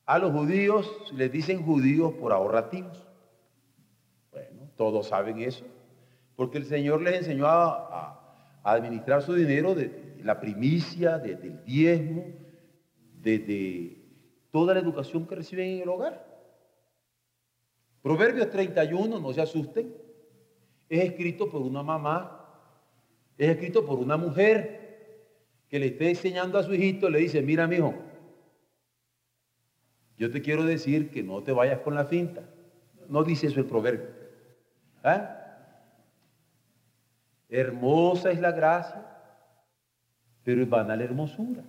[0.05, 3.05] A los judíos les dicen judíos por ahorrativos.
[4.31, 5.65] Bueno, todos saben eso.
[6.35, 8.15] Porque el Señor les enseñó a,
[8.63, 12.25] administrar su dinero de, la primicia, desde el diezmo,
[13.21, 14.01] desde
[14.51, 16.25] toda la educación que reciben en el hogar.
[18.01, 19.93] Proverbios 31, no se asusten,
[20.89, 22.47] es escrito por una mamá,
[23.37, 24.88] es escrito por una mujer
[25.69, 27.93] que le está enseñando a su hijito, le dice, mira, mijo,
[30.17, 32.43] yo te quiero decir que no te vayas con la finta.
[33.07, 34.07] No dice eso el proverbio.
[35.03, 35.35] ¿Ah?
[37.47, 39.05] Hermosa es la gracia,
[40.43, 41.63] pero es vana la hermosura.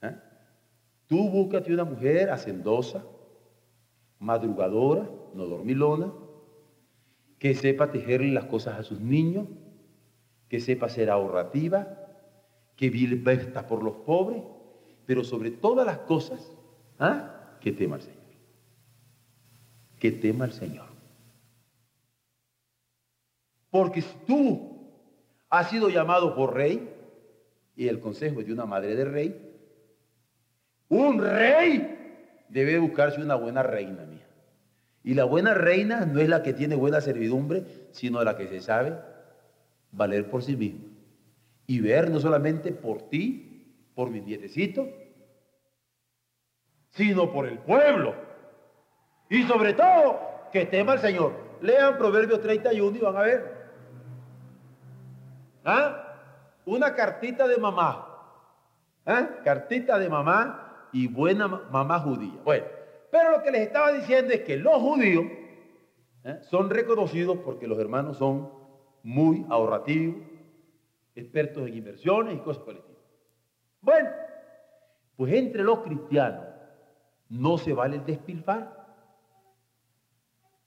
[0.00, 0.14] ¿Ah?
[1.06, 3.04] Tú búscate una mujer hacendosa,
[4.18, 6.12] madrugadora, no dormilona,
[7.38, 9.48] que sepa tejerle las cosas a sus niños,
[10.48, 12.03] que sepa ser ahorrativa,
[12.76, 14.42] que vista por los pobres,
[15.06, 16.52] pero sobre todas las cosas,
[16.98, 17.56] ¿ah?
[17.60, 18.20] que tema al Señor.
[19.98, 20.86] Que tema al Señor.
[23.70, 24.90] Porque si tú
[25.50, 26.90] has sido llamado por rey,
[27.76, 29.50] y el consejo es de una madre de rey,
[30.88, 34.26] un rey debe buscarse una buena reina mía.
[35.02, 38.60] Y la buena reina no es la que tiene buena servidumbre, sino la que se
[38.60, 38.96] sabe
[39.92, 40.93] valer por sí misma.
[41.66, 44.86] Y ver no solamente por ti, por mi nietecito,
[46.90, 48.14] sino por el pueblo.
[49.28, 50.20] Y sobre todo,
[50.52, 51.32] que tema al Señor.
[51.60, 53.54] Lean Proverbios 31 y van a ver.
[55.64, 56.16] ¿Ah?
[56.66, 58.06] Una cartita de mamá.
[59.06, 59.28] ¿Ah?
[59.42, 62.40] Cartita de mamá y buena mamá judía.
[62.44, 62.66] Bueno,
[63.10, 65.24] pero lo que les estaba diciendo es que los judíos
[66.24, 66.38] ¿eh?
[66.42, 68.50] son reconocidos porque los hermanos son
[69.02, 70.16] muy ahorrativos,
[71.14, 73.02] expertos en inversiones y cosas colectivas.
[73.80, 74.10] Bueno,
[75.16, 76.46] pues entre los cristianos
[77.28, 78.72] no se vale el despilfarro.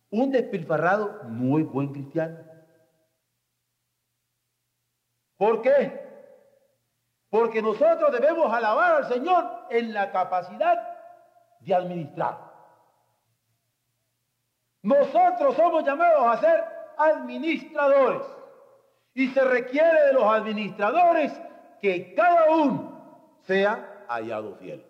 [0.10, 2.40] Un despilfarrado no es buen cristiano.
[5.38, 6.08] ¿Por qué?
[7.30, 10.98] Porque nosotros debemos alabar al Señor en la capacidad
[11.60, 12.48] de administrar.
[14.82, 16.64] Nosotros somos llamados a ser
[16.98, 18.37] administradores.
[19.18, 21.34] Y se requiere de los administradores
[21.82, 24.86] que cada uno sea hallado fiel.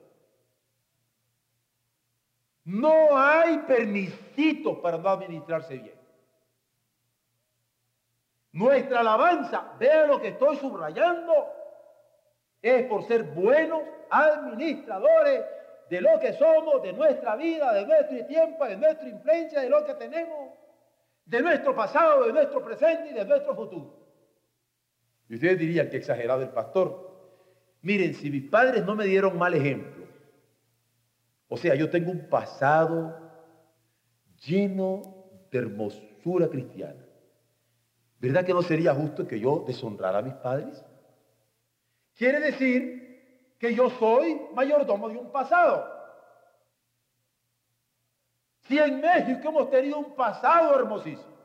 [2.65, 5.97] No hay permisito para no administrarse bien.
[8.51, 11.47] Nuestra alabanza, vea lo que estoy subrayando,
[12.61, 15.45] es por ser buenos administradores
[15.89, 19.85] de lo que somos, de nuestra vida, de nuestro tiempo, de nuestra influencia, de lo
[19.85, 20.49] que tenemos,
[21.23, 24.06] de nuestro pasado, de nuestro presente y de nuestro futuro.
[25.29, 27.07] Y ustedes dirían que exagerado el pastor.
[27.81, 30.05] Miren, si mis padres no me dieron mal ejemplo,
[31.47, 33.17] o sea, yo tengo un pasado
[34.45, 35.01] lleno
[35.51, 37.05] de hermosura cristiana,
[38.19, 40.83] ¿verdad que no sería justo que yo deshonrara a mis padres?
[42.15, 45.95] Quiere decir que yo soy mayordomo de un pasado.
[48.67, 51.37] Si en México hemos tenido un pasado hermosísimo,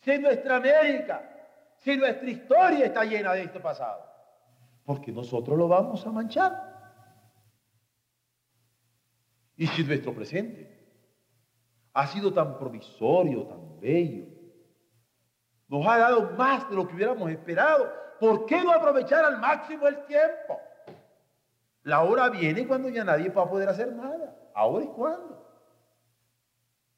[0.00, 1.39] si en nuestra América,
[1.80, 4.04] si nuestra historia está llena de este pasado,
[4.84, 6.70] porque nosotros lo vamos a manchar.
[9.56, 10.78] Y si nuestro presente
[11.92, 14.26] ha sido tan provisorio, tan bello,
[15.68, 19.88] nos ha dado más de lo que hubiéramos esperado, ¿Por qué no aprovechar al máximo
[19.88, 20.60] el tiempo?
[21.84, 24.36] La hora viene cuando ya nadie va a poder hacer nada.
[24.54, 25.42] Ahora es cuando.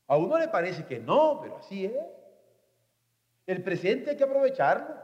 [0.08, 1.94] A uno le parece que no, pero así es.
[3.46, 4.94] El presente hay que aprovecharlo.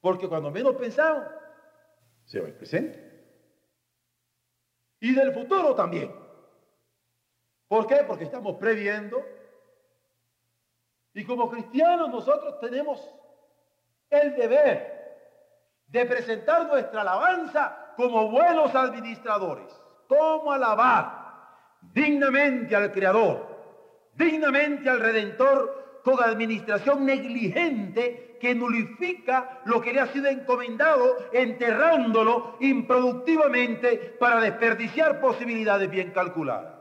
[0.00, 1.26] Porque cuando menos pensamos,
[2.24, 3.14] se va el presente.
[5.00, 6.14] Y del futuro también.
[7.68, 8.04] ¿Por qué?
[8.06, 9.24] Porque estamos previendo.
[11.14, 13.08] Y como cristianos nosotros tenemos
[14.10, 14.94] el deber
[15.86, 19.72] de presentar nuestra alabanza como buenos administradores.
[20.08, 21.24] ¿Cómo alabar
[21.92, 23.46] dignamente al Creador,
[24.14, 32.56] dignamente al Redentor, con administración negligente que nulifica lo que le ha sido encomendado, enterrándolo
[32.60, 36.74] improductivamente para desperdiciar posibilidades bien calculadas?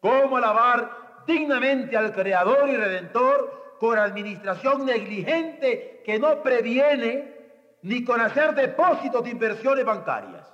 [0.00, 7.34] ¿Cómo alabar dignamente al Creador y Redentor con administración negligente que no previene
[7.82, 10.48] ni con hacer depósitos de inversiones bancarias.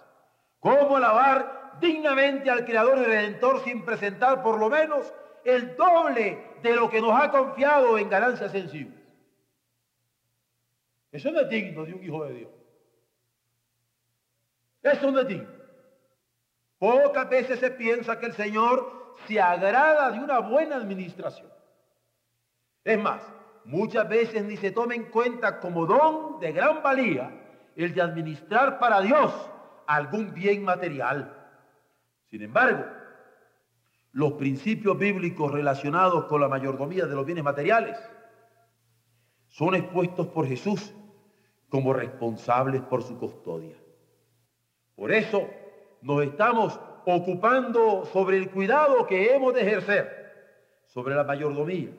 [0.59, 5.13] ¿Cómo alabar dignamente al Creador y Redentor sin presentar por lo menos
[5.45, 9.01] el doble de lo que nos ha confiado en ganancias sensibles?
[11.13, 12.51] Eso no es digno de un hijo de Dios.
[14.83, 15.49] Eso no es digno.
[16.79, 21.51] Pocas veces se piensa que el Señor se agrada de una buena administración.
[22.85, 23.23] Es más,
[23.65, 27.31] muchas veces ni se toma en cuenta como don de gran valía
[27.77, 29.33] el de administrar para Dios
[29.87, 31.37] algún bien material.
[32.31, 32.85] Sin embargo,
[34.13, 37.97] los principios bíblicos relacionados con la mayordomía de los bienes materiales
[39.49, 40.93] son expuestos por Jesús
[41.69, 43.77] como responsables por su custodia.
[44.97, 45.49] Por eso
[46.03, 50.21] nos estamos ocupando sobre el cuidado que hemos de ejercer
[50.87, 51.91] sobre la mayordomía.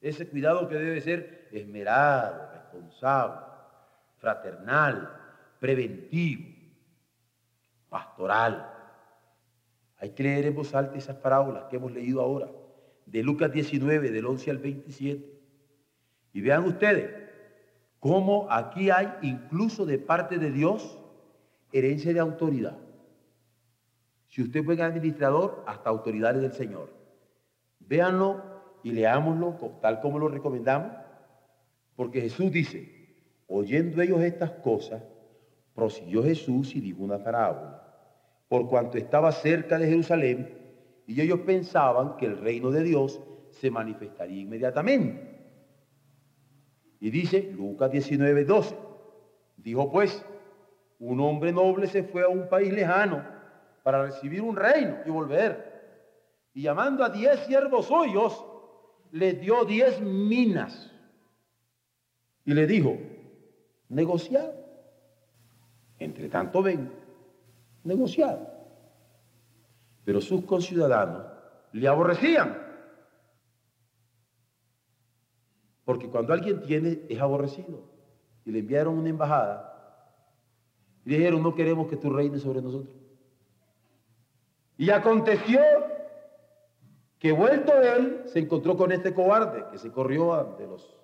[0.00, 3.40] Ese cuidado que debe ser esmerado, responsable,
[4.18, 5.10] fraternal,
[5.60, 6.54] preventivo,
[7.88, 8.75] pastoral.
[9.98, 12.50] Hay que leer en voz alta esas parábolas que hemos leído ahora,
[13.06, 15.40] de Lucas 19, del 11 al 27.
[16.32, 17.10] Y vean ustedes
[17.98, 20.98] cómo aquí hay incluso de parte de Dios
[21.72, 22.76] herencia de autoridad.
[24.28, 26.90] Si usted fue administrador, hasta autoridades del Señor.
[27.78, 28.42] Véanlo
[28.82, 30.92] y leámoslo tal como lo recomendamos,
[31.94, 35.02] porque Jesús dice, oyendo ellos estas cosas,
[35.74, 37.85] prosiguió Jesús y dijo una parábola,
[38.48, 40.56] por cuanto estaba cerca de Jerusalén,
[41.06, 43.20] y ellos pensaban que el reino de Dios
[43.50, 45.36] se manifestaría inmediatamente.
[47.00, 48.76] Y dice Lucas 19, 12,
[49.58, 50.24] dijo pues,
[50.98, 53.22] un hombre noble se fue a un país lejano
[53.82, 55.76] para recibir un reino y volver.
[56.54, 58.44] Y llamando a diez siervos suyos,
[59.12, 60.90] le dio diez minas.
[62.44, 62.96] Y le dijo,
[63.88, 64.52] negociad.
[65.98, 66.90] Entre tanto ven,
[67.86, 68.38] negociad.
[70.04, 71.26] Pero sus conciudadanos
[71.72, 72.62] le aborrecían.
[75.84, 77.84] Porque cuando alguien tiene, es aborrecido.
[78.44, 79.76] Y le enviaron una embajada
[81.06, 82.96] y dijeron, no queremos que tú reines sobre nosotros.
[84.76, 85.60] Y aconteció
[87.20, 90.96] que vuelto él, se encontró con este cobarde que se corrió ante los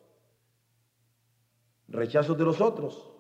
[1.87, 3.13] rechazos de los otros.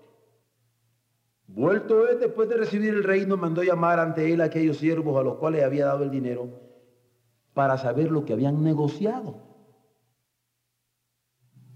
[1.55, 5.23] Vuelto él, después de recibir el reino, mandó llamar ante él a aquellos siervos a
[5.23, 6.49] los cuales había dado el dinero
[7.53, 9.37] para saber lo que habían negociado.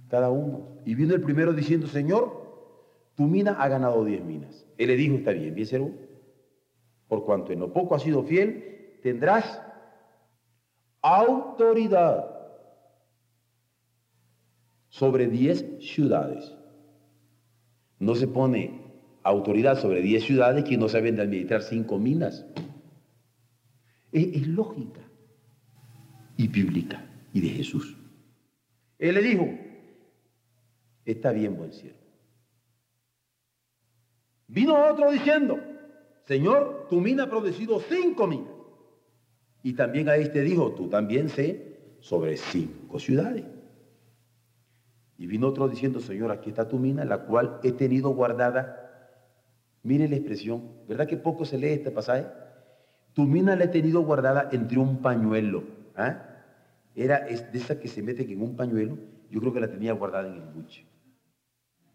[0.09, 0.79] Cada uno.
[0.87, 2.47] Y vino el primero diciendo, Señor,
[3.17, 4.67] tu mina ha ganado diez minas.
[4.79, 5.93] Él le dijo, está bien, bien servo,
[7.07, 9.61] por cuanto en lo poco has sido fiel, tendrás
[11.03, 12.31] autoridad
[14.89, 16.57] sobre diez ciudades.
[17.99, 18.86] No se pone
[19.29, 22.47] autoridad sobre diez ciudades que no saben de administrar cinco minas.
[24.13, 25.01] Es, es lógica
[26.37, 27.97] y bíblica y de Jesús.
[28.99, 29.49] Él le dijo,
[31.05, 31.99] está bien, buen siervo.
[34.49, 35.59] Vino otro diciendo,
[36.25, 38.51] Señor, tu mina ha producido cinco minas.
[39.63, 43.45] Y también a este dijo, tú también sé sobre cinco ciudades.
[45.19, 48.86] Y vino otro diciendo, Señor, aquí está tu mina, la cual he tenido guardada.
[49.87, 52.27] Mire la expresión, ¿verdad que poco se lee este pasaje?
[53.13, 55.63] Tu mina la he tenido guardada entre un pañuelo.
[55.95, 56.25] ¿ah?
[56.97, 58.99] Era de esa que se mete en un pañuelo,
[59.31, 60.85] yo creo que la tenía guardada en el buche.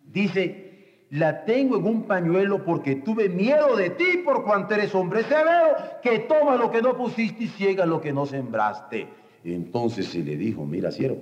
[0.06, 5.24] Dice, la tengo en un pañuelo porque tuve miedo de ti por cuanto eres hombre
[5.24, 9.10] severo, que toma lo que no pusiste y ciega lo que no sembraste.
[9.44, 11.20] Entonces se le dijo, mira siervo,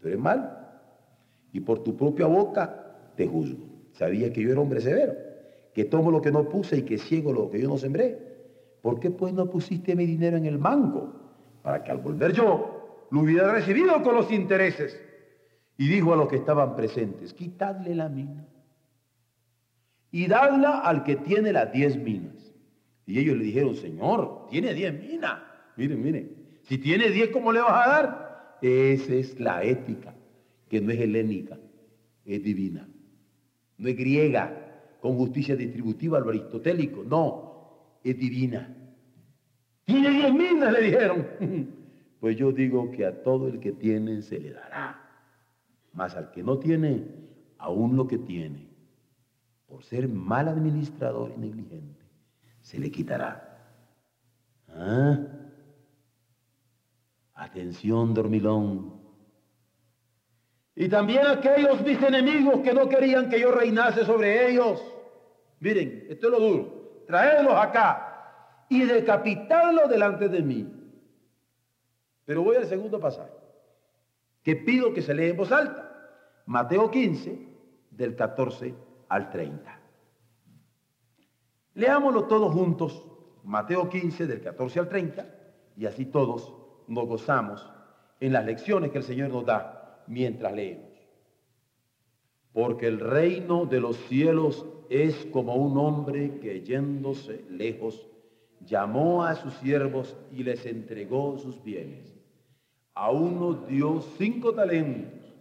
[0.00, 0.68] tú eres mal
[1.52, 3.66] y por tu propia boca te juzgo.
[3.90, 5.29] Sabía que yo era hombre severo,
[5.74, 8.18] que tomo lo que no puse y que ciego lo que yo no sembré.
[8.82, 11.12] ¿Por qué pues no pusiste mi dinero en el banco?
[11.62, 15.00] Para que al volver yo lo hubiera recibido con los intereses.
[15.76, 18.46] Y dijo a los que estaban presentes, quitadle la mina
[20.10, 22.52] y dadla al que tiene las diez minas.
[23.06, 25.40] Y ellos le dijeron, Señor, tiene diez minas.
[25.76, 28.58] Miren, miren, si tiene diez, ¿cómo le vas a dar?
[28.62, 30.14] Esa es la ética,
[30.68, 31.58] que no es helénica,
[32.24, 32.88] es divina.
[33.78, 34.69] No es griega,
[35.00, 38.76] con justicia distributiva, lo aristotélico, no, es divina.
[39.84, 41.26] Tiene diez minas, le dijeron.
[42.20, 45.00] Pues yo digo que a todo el que tiene se le dará,
[45.94, 47.02] mas al que no tiene,
[47.56, 48.68] aún lo que tiene
[49.70, 52.04] por ser mal administrador y negligente,
[52.60, 53.46] se le quitará.
[54.68, 55.18] ¿Ah?
[57.34, 58.99] Atención, dormilón.
[60.80, 64.82] Y también aquellos mis enemigos que no querían que yo reinase sobre ellos.
[65.58, 67.02] Miren, esto es lo duro.
[67.06, 70.66] Traedlos acá y decapitarlos delante de mí.
[72.24, 73.30] Pero voy al segundo pasaje,
[74.42, 75.86] que pido que se lea en voz alta.
[76.46, 77.46] Mateo 15,
[77.90, 78.74] del 14
[79.10, 79.80] al 30.
[81.74, 83.04] Leámoslo todos juntos,
[83.44, 85.26] Mateo 15, del 14 al 30,
[85.76, 86.54] y así todos
[86.88, 87.70] nos gozamos
[88.18, 89.76] en las lecciones que el Señor nos da
[90.06, 90.90] mientras leemos.
[92.52, 98.06] Porque el reino de los cielos es como un hombre que yéndose lejos,
[98.66, 102.12] llamó a sus siervos y les entregó sus bienes.
[102.94, 105.32] A uno dio cinco talentos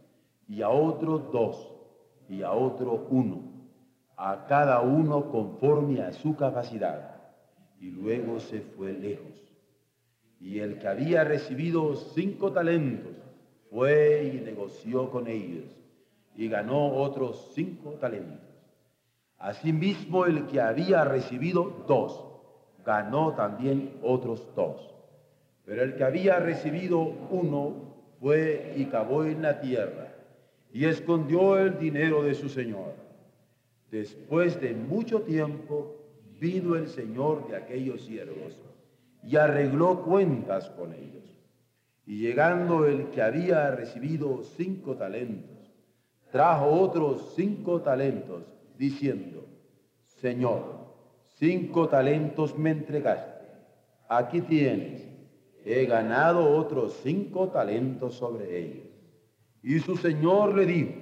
[0.47, 1.73] y a otro dos
[2.29, 3.41] y a otro uno,
[4.15, 7.15] a cada uno conforme a su capacidad.
[7.79, 9.25] Y luego se fue lejos.
[10.39, 13.13] Y el que había recibido cinco talentos
[13.69, 15.65] fue y negoció con ellos
[16.35, 18.47] y ganó otros cinco talentos.
[19.37, 22.25] Asimismo, el que había recibido dos,
[22.85, 24.93] ganó también otros dos.
[25.65, 27.73] Pero el que había recibido uno
[28.19, 30.13] fue y cavó en la tierra
[30.73, 32.93] y escondió el dinero de su señor.
[33.91, 35.95] Después de mucho tiempo
[36.39, 38.61] vino el señor de aquellos siervos
[39.23, 41.28] y arregló cuentas con ellos.
[42.09, 45.71] Y llegando el que había recibido cinco talentos,
[46.31, 48.45] trajo otros cinco talentos,
[48.79, 49.45] diciendo,
[50.19, 50.87] Señor,
[51.37, 53.45] cinco talentos me entregaste,
[54.07, 55.07] aquí tienes,
[55.63, 58.87] he ganado otros cinco talentos sobre ellos.
[59.61, 60.95] Y su señor le dijo,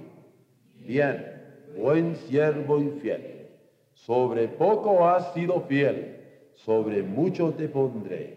[0.86, 1.42] bien,
[1.78, 3.48] buen siervo y fiel,
[3.94, 6.18] sobre poco has sido fiel,
[6.54, 8.37] sobre mucho te pondré,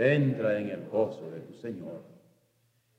[0.00, 2.02] Entra en el gozo de tu Señor.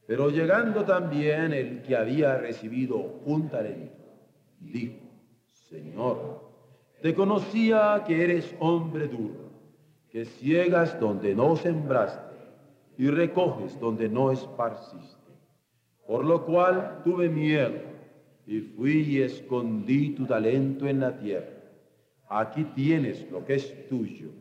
[0.05, 4.05] Pero llegando también el que había recibido un talento,
[4.59, 4.99] dijo,
[5.69, 6.41] Señor,
[7.01, 9.49] te conocía que eres hombre duro,
[10.11, 12.35] que ciegas donde no sembraste
[12.97, 15.31] y recoges donde no esparciste.
[16.05, 17.79] Por lo cual tuve miedo
[18.45, 21.63] y fui y escondí tu talento en la tierra.
[22.29, 24.40] Aquí tienes lo que es tuyo.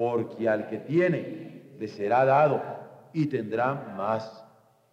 [0.00, 2.62] porque al que tiene le será dado
[3.12, 4.42] y tendrá más,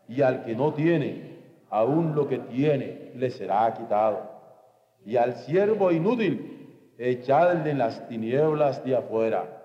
[0.05, 1.37] y al que no tiene,
[1.69, 4.29] aún lo que tiene le será quitado.
[5.05, 9.63] Y al siervo inútil, echadle en las tinieblas de afuera,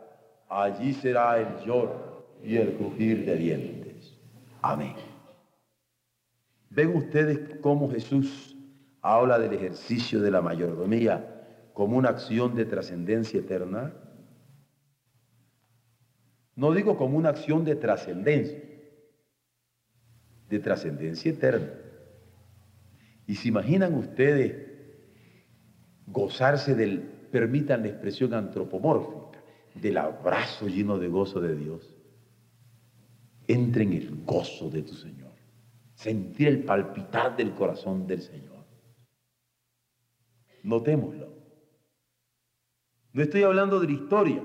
[0.48, 4.16] allí será el lloro y el crujir de dientes.
[4.60, 4.94] Amén.
[6.70, 8.56] ¿Ven ustedes cómo Jesús
[9.00, 11.32] habla del ejercicio de la mayordomía
[11.72, 13.92] como una acción de trascendencia eterna.
[16.54, 18.62] No digo como una acción de trascendencia,
[20.48, 21.70] de trascendencia eterna.
[23.26, 24.70] Y se imaginan ustedes
[26.06, 29.42] gozarse del, permitan la expresión antropomórfica,
[29.74, 31.96] del abrazo lleno de gozo de Dios.
[33.48, 35.32] Entre en el gozo de tu Señor.
[35.94, 38.64] Sentir el palpitar del corazón del Señor.
[40.62, 41.32] Notémoslo.
[43.12, 44.42] No estoy hablando de la historia,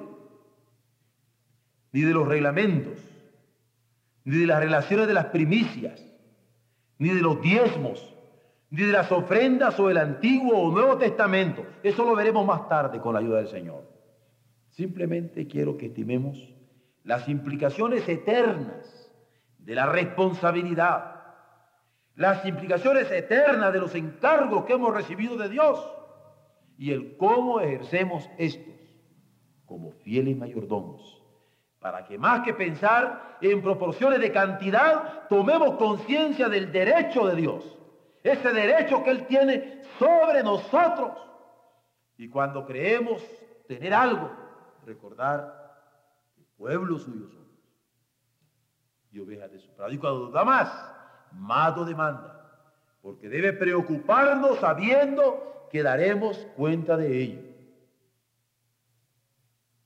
[1.97, 2.99] ni de los reglamentos,
[4.23, 5.99] ni de las relaciones de las primicias,
[6.99, 8.13] ni de los diezmos,
[8.69, 11.65] ni de las ofrendas o el Antiguo o Nuevo Testamento.
[11.81, 13.91] Eso lo veremos más tarde con la ayuda del Señor.
[14.69, 16.37] Simplemente quiero que estimemos
[17.03, 19.11] las implicaciones eternas
[19.57, 21.15] de la responsabilidad,
[22.13, 25.83] las implicaciones eternas de los encargos que hemos recibido de Dios
[26.77, 28.75] y el cómo ejercemos estos
[29.65, 31.16] como fieles mayordomos,
[31.79, 37.77] para que más que pensar en proporciones de cantidad, tomemos conciencia del derecho de Dios
[38.31, 41.17] ese derecho que Él tiene sobre nosotros.
[42.17, 43.23] Y cuando creemos
[43.67, 44.31] tener algo,
[44.85, 45.75] recordar
[46.35, 47.47] que pueblo suyo somos
[49.11, 49.91] y ovejas de su prado.
[49.91, 50.69] Y cuando da más,
[51.31, 52.43] más lo demanda,
[53.01, 57.41] porque debe preocuparnos sabiendo que daremos cuenta de ello.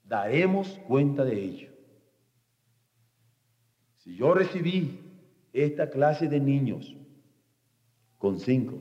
[0.03, 1.70] Daremos cuenta de ello.
[4.21, 4.99] Yo recibí
[5.51, 6.95] esta clase de niños
[8.19, 8.79] con cinco,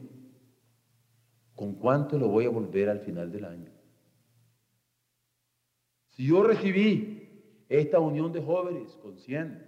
[1.56, 3.70] ¿con cuánto lo voy a volver al final del año?
[6.10, 9.66] Si yo recibí esta unión de jóvenes con 100,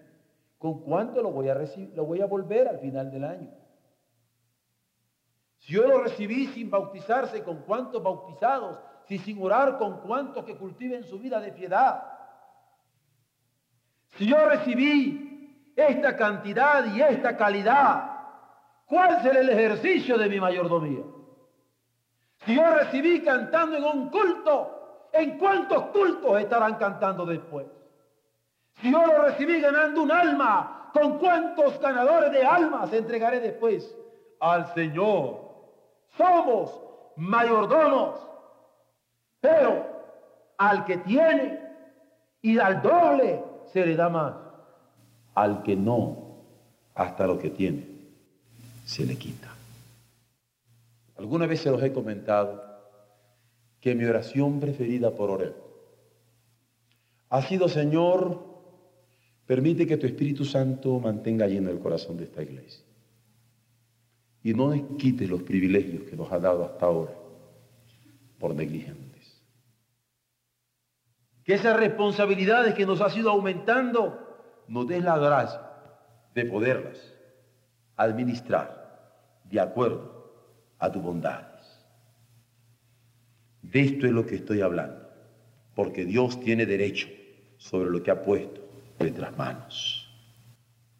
[0.59, 1.55] ¿con cuánto lo voy a?
[1.95, 3.51] Lo voy a volver al final del año.
[5.57, 8.79] Si yo lo recibí sin bautizarse, ¿con cuántos bautizados?
[9.09, 12.03] Si sin orar, ¿con cuántos que cultiven su vida de piedad?
[14.19, 15.31] Si yo recibí
[15.77, 18.11] esta cantidad y esta calidad,
[18.87, 21.03] ¿cuál será el ejercicio de mi mayordomía?
[22.45, 27.67] Si yo recibí cantando en un culto, ¿en cuántos cultos estarán cantando después?
[28.81, 33.97] Si yo lo recibí ganando un alma, ¿con cuántos ganadores de almas entregaré después
[34.41, 35.41] al Señor?
[36.17, 36.79] Somos
[37.17, 38.19] mayordomos,
[39.41, 39.87] pero
[40.59, 41.61] al que tiene
[42.43, 43.43] y al doble
[43.73, 44.52] se le da más
[45.35, 46.37] al que no,
[46.95, 47.87] hasta lo que tiene,
[48.85, 49.55] se le quita.
[51.17, 52.63] Alguna vez se los he comentado
[53.81, 55.55] que mi oración preferida por orar
[57.33, 58.45] ha sido, Señor,
[59.47, 62.85] permite que tu Espíritu Santo mantenga lleno el corazón de esta iglesia.
[64.43, 67.15] Y no nos quite los privilegios que nos ha dado hasta ahora
[68.39, 69.41] por negligentes.
[71.43, 74.22] Que esas responsabilidades que nos ha sido aumentando
[74.69, 75.61] nos des la gracia
[76.35, 76.99] de poderlas
[77.97, 78.83] administrar
[79.45, 80.33] de acuerdo
[80.79, 81.49] a tus bondades.
[83.63, 85.09] De esto es lo que estoy hablando,
[85.75, 87.09] porque Dios tiene derecho
[87.59, 88.61] sobre lo que ha puesto
[88.99, 90.09] nuestras manos.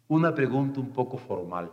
[0.07, 1.71] Una pregunta un poco formal,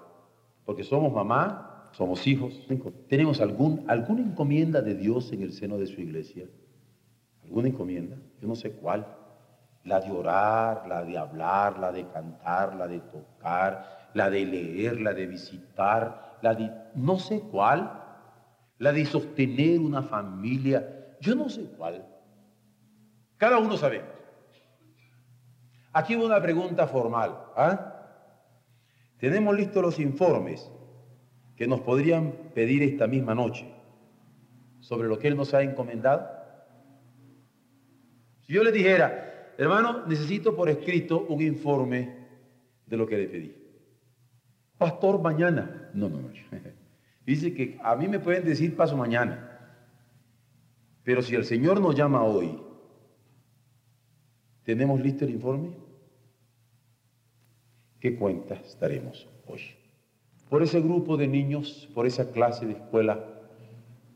[0.64, 2.66] porque somos mamá, somos hijos,
[3.08, 6.46] ¿tenemos algún, alguna encomienda de Dios en el seno de su iglesia?
[7.44, 8.16] ¿Alguna encomienda?
[8.40, 9.06] Yo no sé cuál
[9.84, 15.00] la de orar, la de hablar, la de cantar, la de tocar, la de leer,
[15.00, 17.90] la de visitar, la de no sé cuál,
[18.78, 22.04] la de sostener una familia, yo no sé cuál.
[23.36, 24.02] Cada uno sabe.
[25.92, 27.36] Aquí una pregunta formal.
[27.56, 27.96] ¿ah?
[29.18, 30.70] Tenemos listos los informes
[31.56, 33.70] que nos podrían pedir esta misma noche
[34.80, 36.26] sobre lo que Él nos ha encomendado.
[38.40, 39.29] Si yo le dijera,
[39.60, 42.16] Hermano, necesito por escrito un informe
[42.86, 43.54] de lo que le pedí.
[44.78, 45.90] Pastor, mañana.
[45.92, 46.28] No, no, no.
[47.26, 49.76] Dice que a mí me pueden decir paso mañana.
[51.02, 52.58] Pero si el Señor nos llama hoy,
[54.64, 55.72] ¿tenemos listo el informe?
[58.00, 59.60] ¿Qué cuentas daremos hoy?
[60.48, 63.22] Por ese grupo de niños, por esa clase de escuela,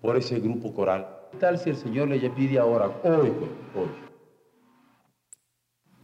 [0.00, 1.06] por ese grupo coral.
[1.32, 3.28] ¿Qué tal si el Señor le pide ahora, hoy,
[3.74, 4.03] hoy?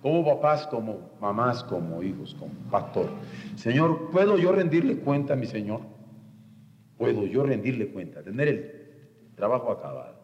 [0.03, 3.09] Como papás, como mamás, como hijos, como pastor.
[3.57, 5.81] Señor, ¿puedo yo rendirle cuenta a mi Señor?
[6.97, 8.23] ¿Puedo yo rendirle cuenta?
[8.23, 10.19] Tener el trabajo acabado.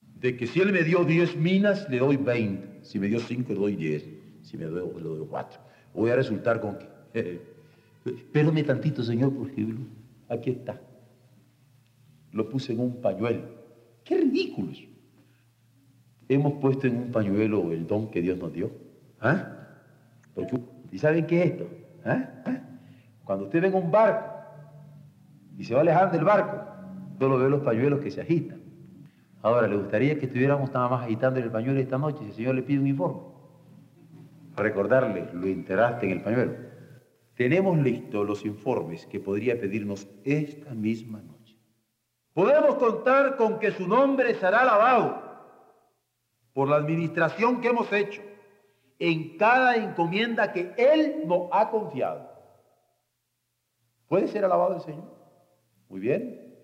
[0.00, 2.84] De que si Él me dio 10 minas, le doy 20.
[2.84, 4.08] Si me dio 5, le doy 10.
[4.42, 5.60] Si me doy, le doy 4.
[5.94, 6.86] Voy a resultar con que...
[8.04, 9.84] Espérame tantito, Señor, por ejemplo.
[10.28, 10.80] Aquí está.
[12.32, 13.42] Lo puse en un pañuelo.
[14.04, 14.95] Qué ridículo eso
[16.28, 18.70] hemos puesto en un pañuelo el don que Dios nos dio.
[19.20, 19.52] ¿Ah?
[20.90, 21.68] ¿Y saben qué es esto?
[22.04, 22.28] ¿Ah?
[22.44, 22.60] ¿Ah?
[23.24, 24.30] Cuando usted ve un barco
[25.58, 26.62] y se va alejando del barco,
[27.18, 28.60] solo ve los pañuelos que se agitan.
[29.42, 32.54] Ahora, ¿le gustaría que estuviéramos nada más agitando el pañuelo esta noche si el Señor
[32.54, 33.20] le pide un informe?
[34.56, 36.52] Recordarle, lo enteraste en el pañuelo.
[37.34, 41.58] Tenemos listos los informes que podría pedirnos esta misma noche.
[42.32, 45.25] Podemos contar con que su nombre será alabado
[46.56, 48.22] por la administración que hemos hecho
[48.98, 52.30] en cada encomienda que Él nos ha confiado.
[54.08, 55.04] ¿Puede ser alabado el Señor?
[55.90, 56.56] Muy bien.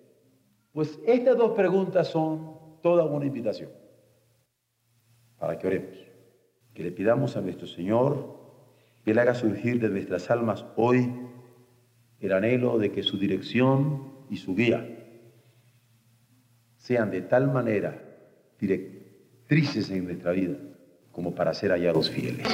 [0.73, 3.69] Pues estas dos preguntas son toda una invitación
[5.39, 5.99] para que oremos,
[6.73, 8.41] que le pidamos a nuestro Señor
[9.05, 11.13] que Él haga surgir de nuestras almas hoy
[12.19, 14.89] el anhelo de que su dirección y su guía
[16.79, 18.09] sean de tal manera
[19.55, 20.57] directas en nuestra vida
[21.11, 22.47] como para ser hallados fieles.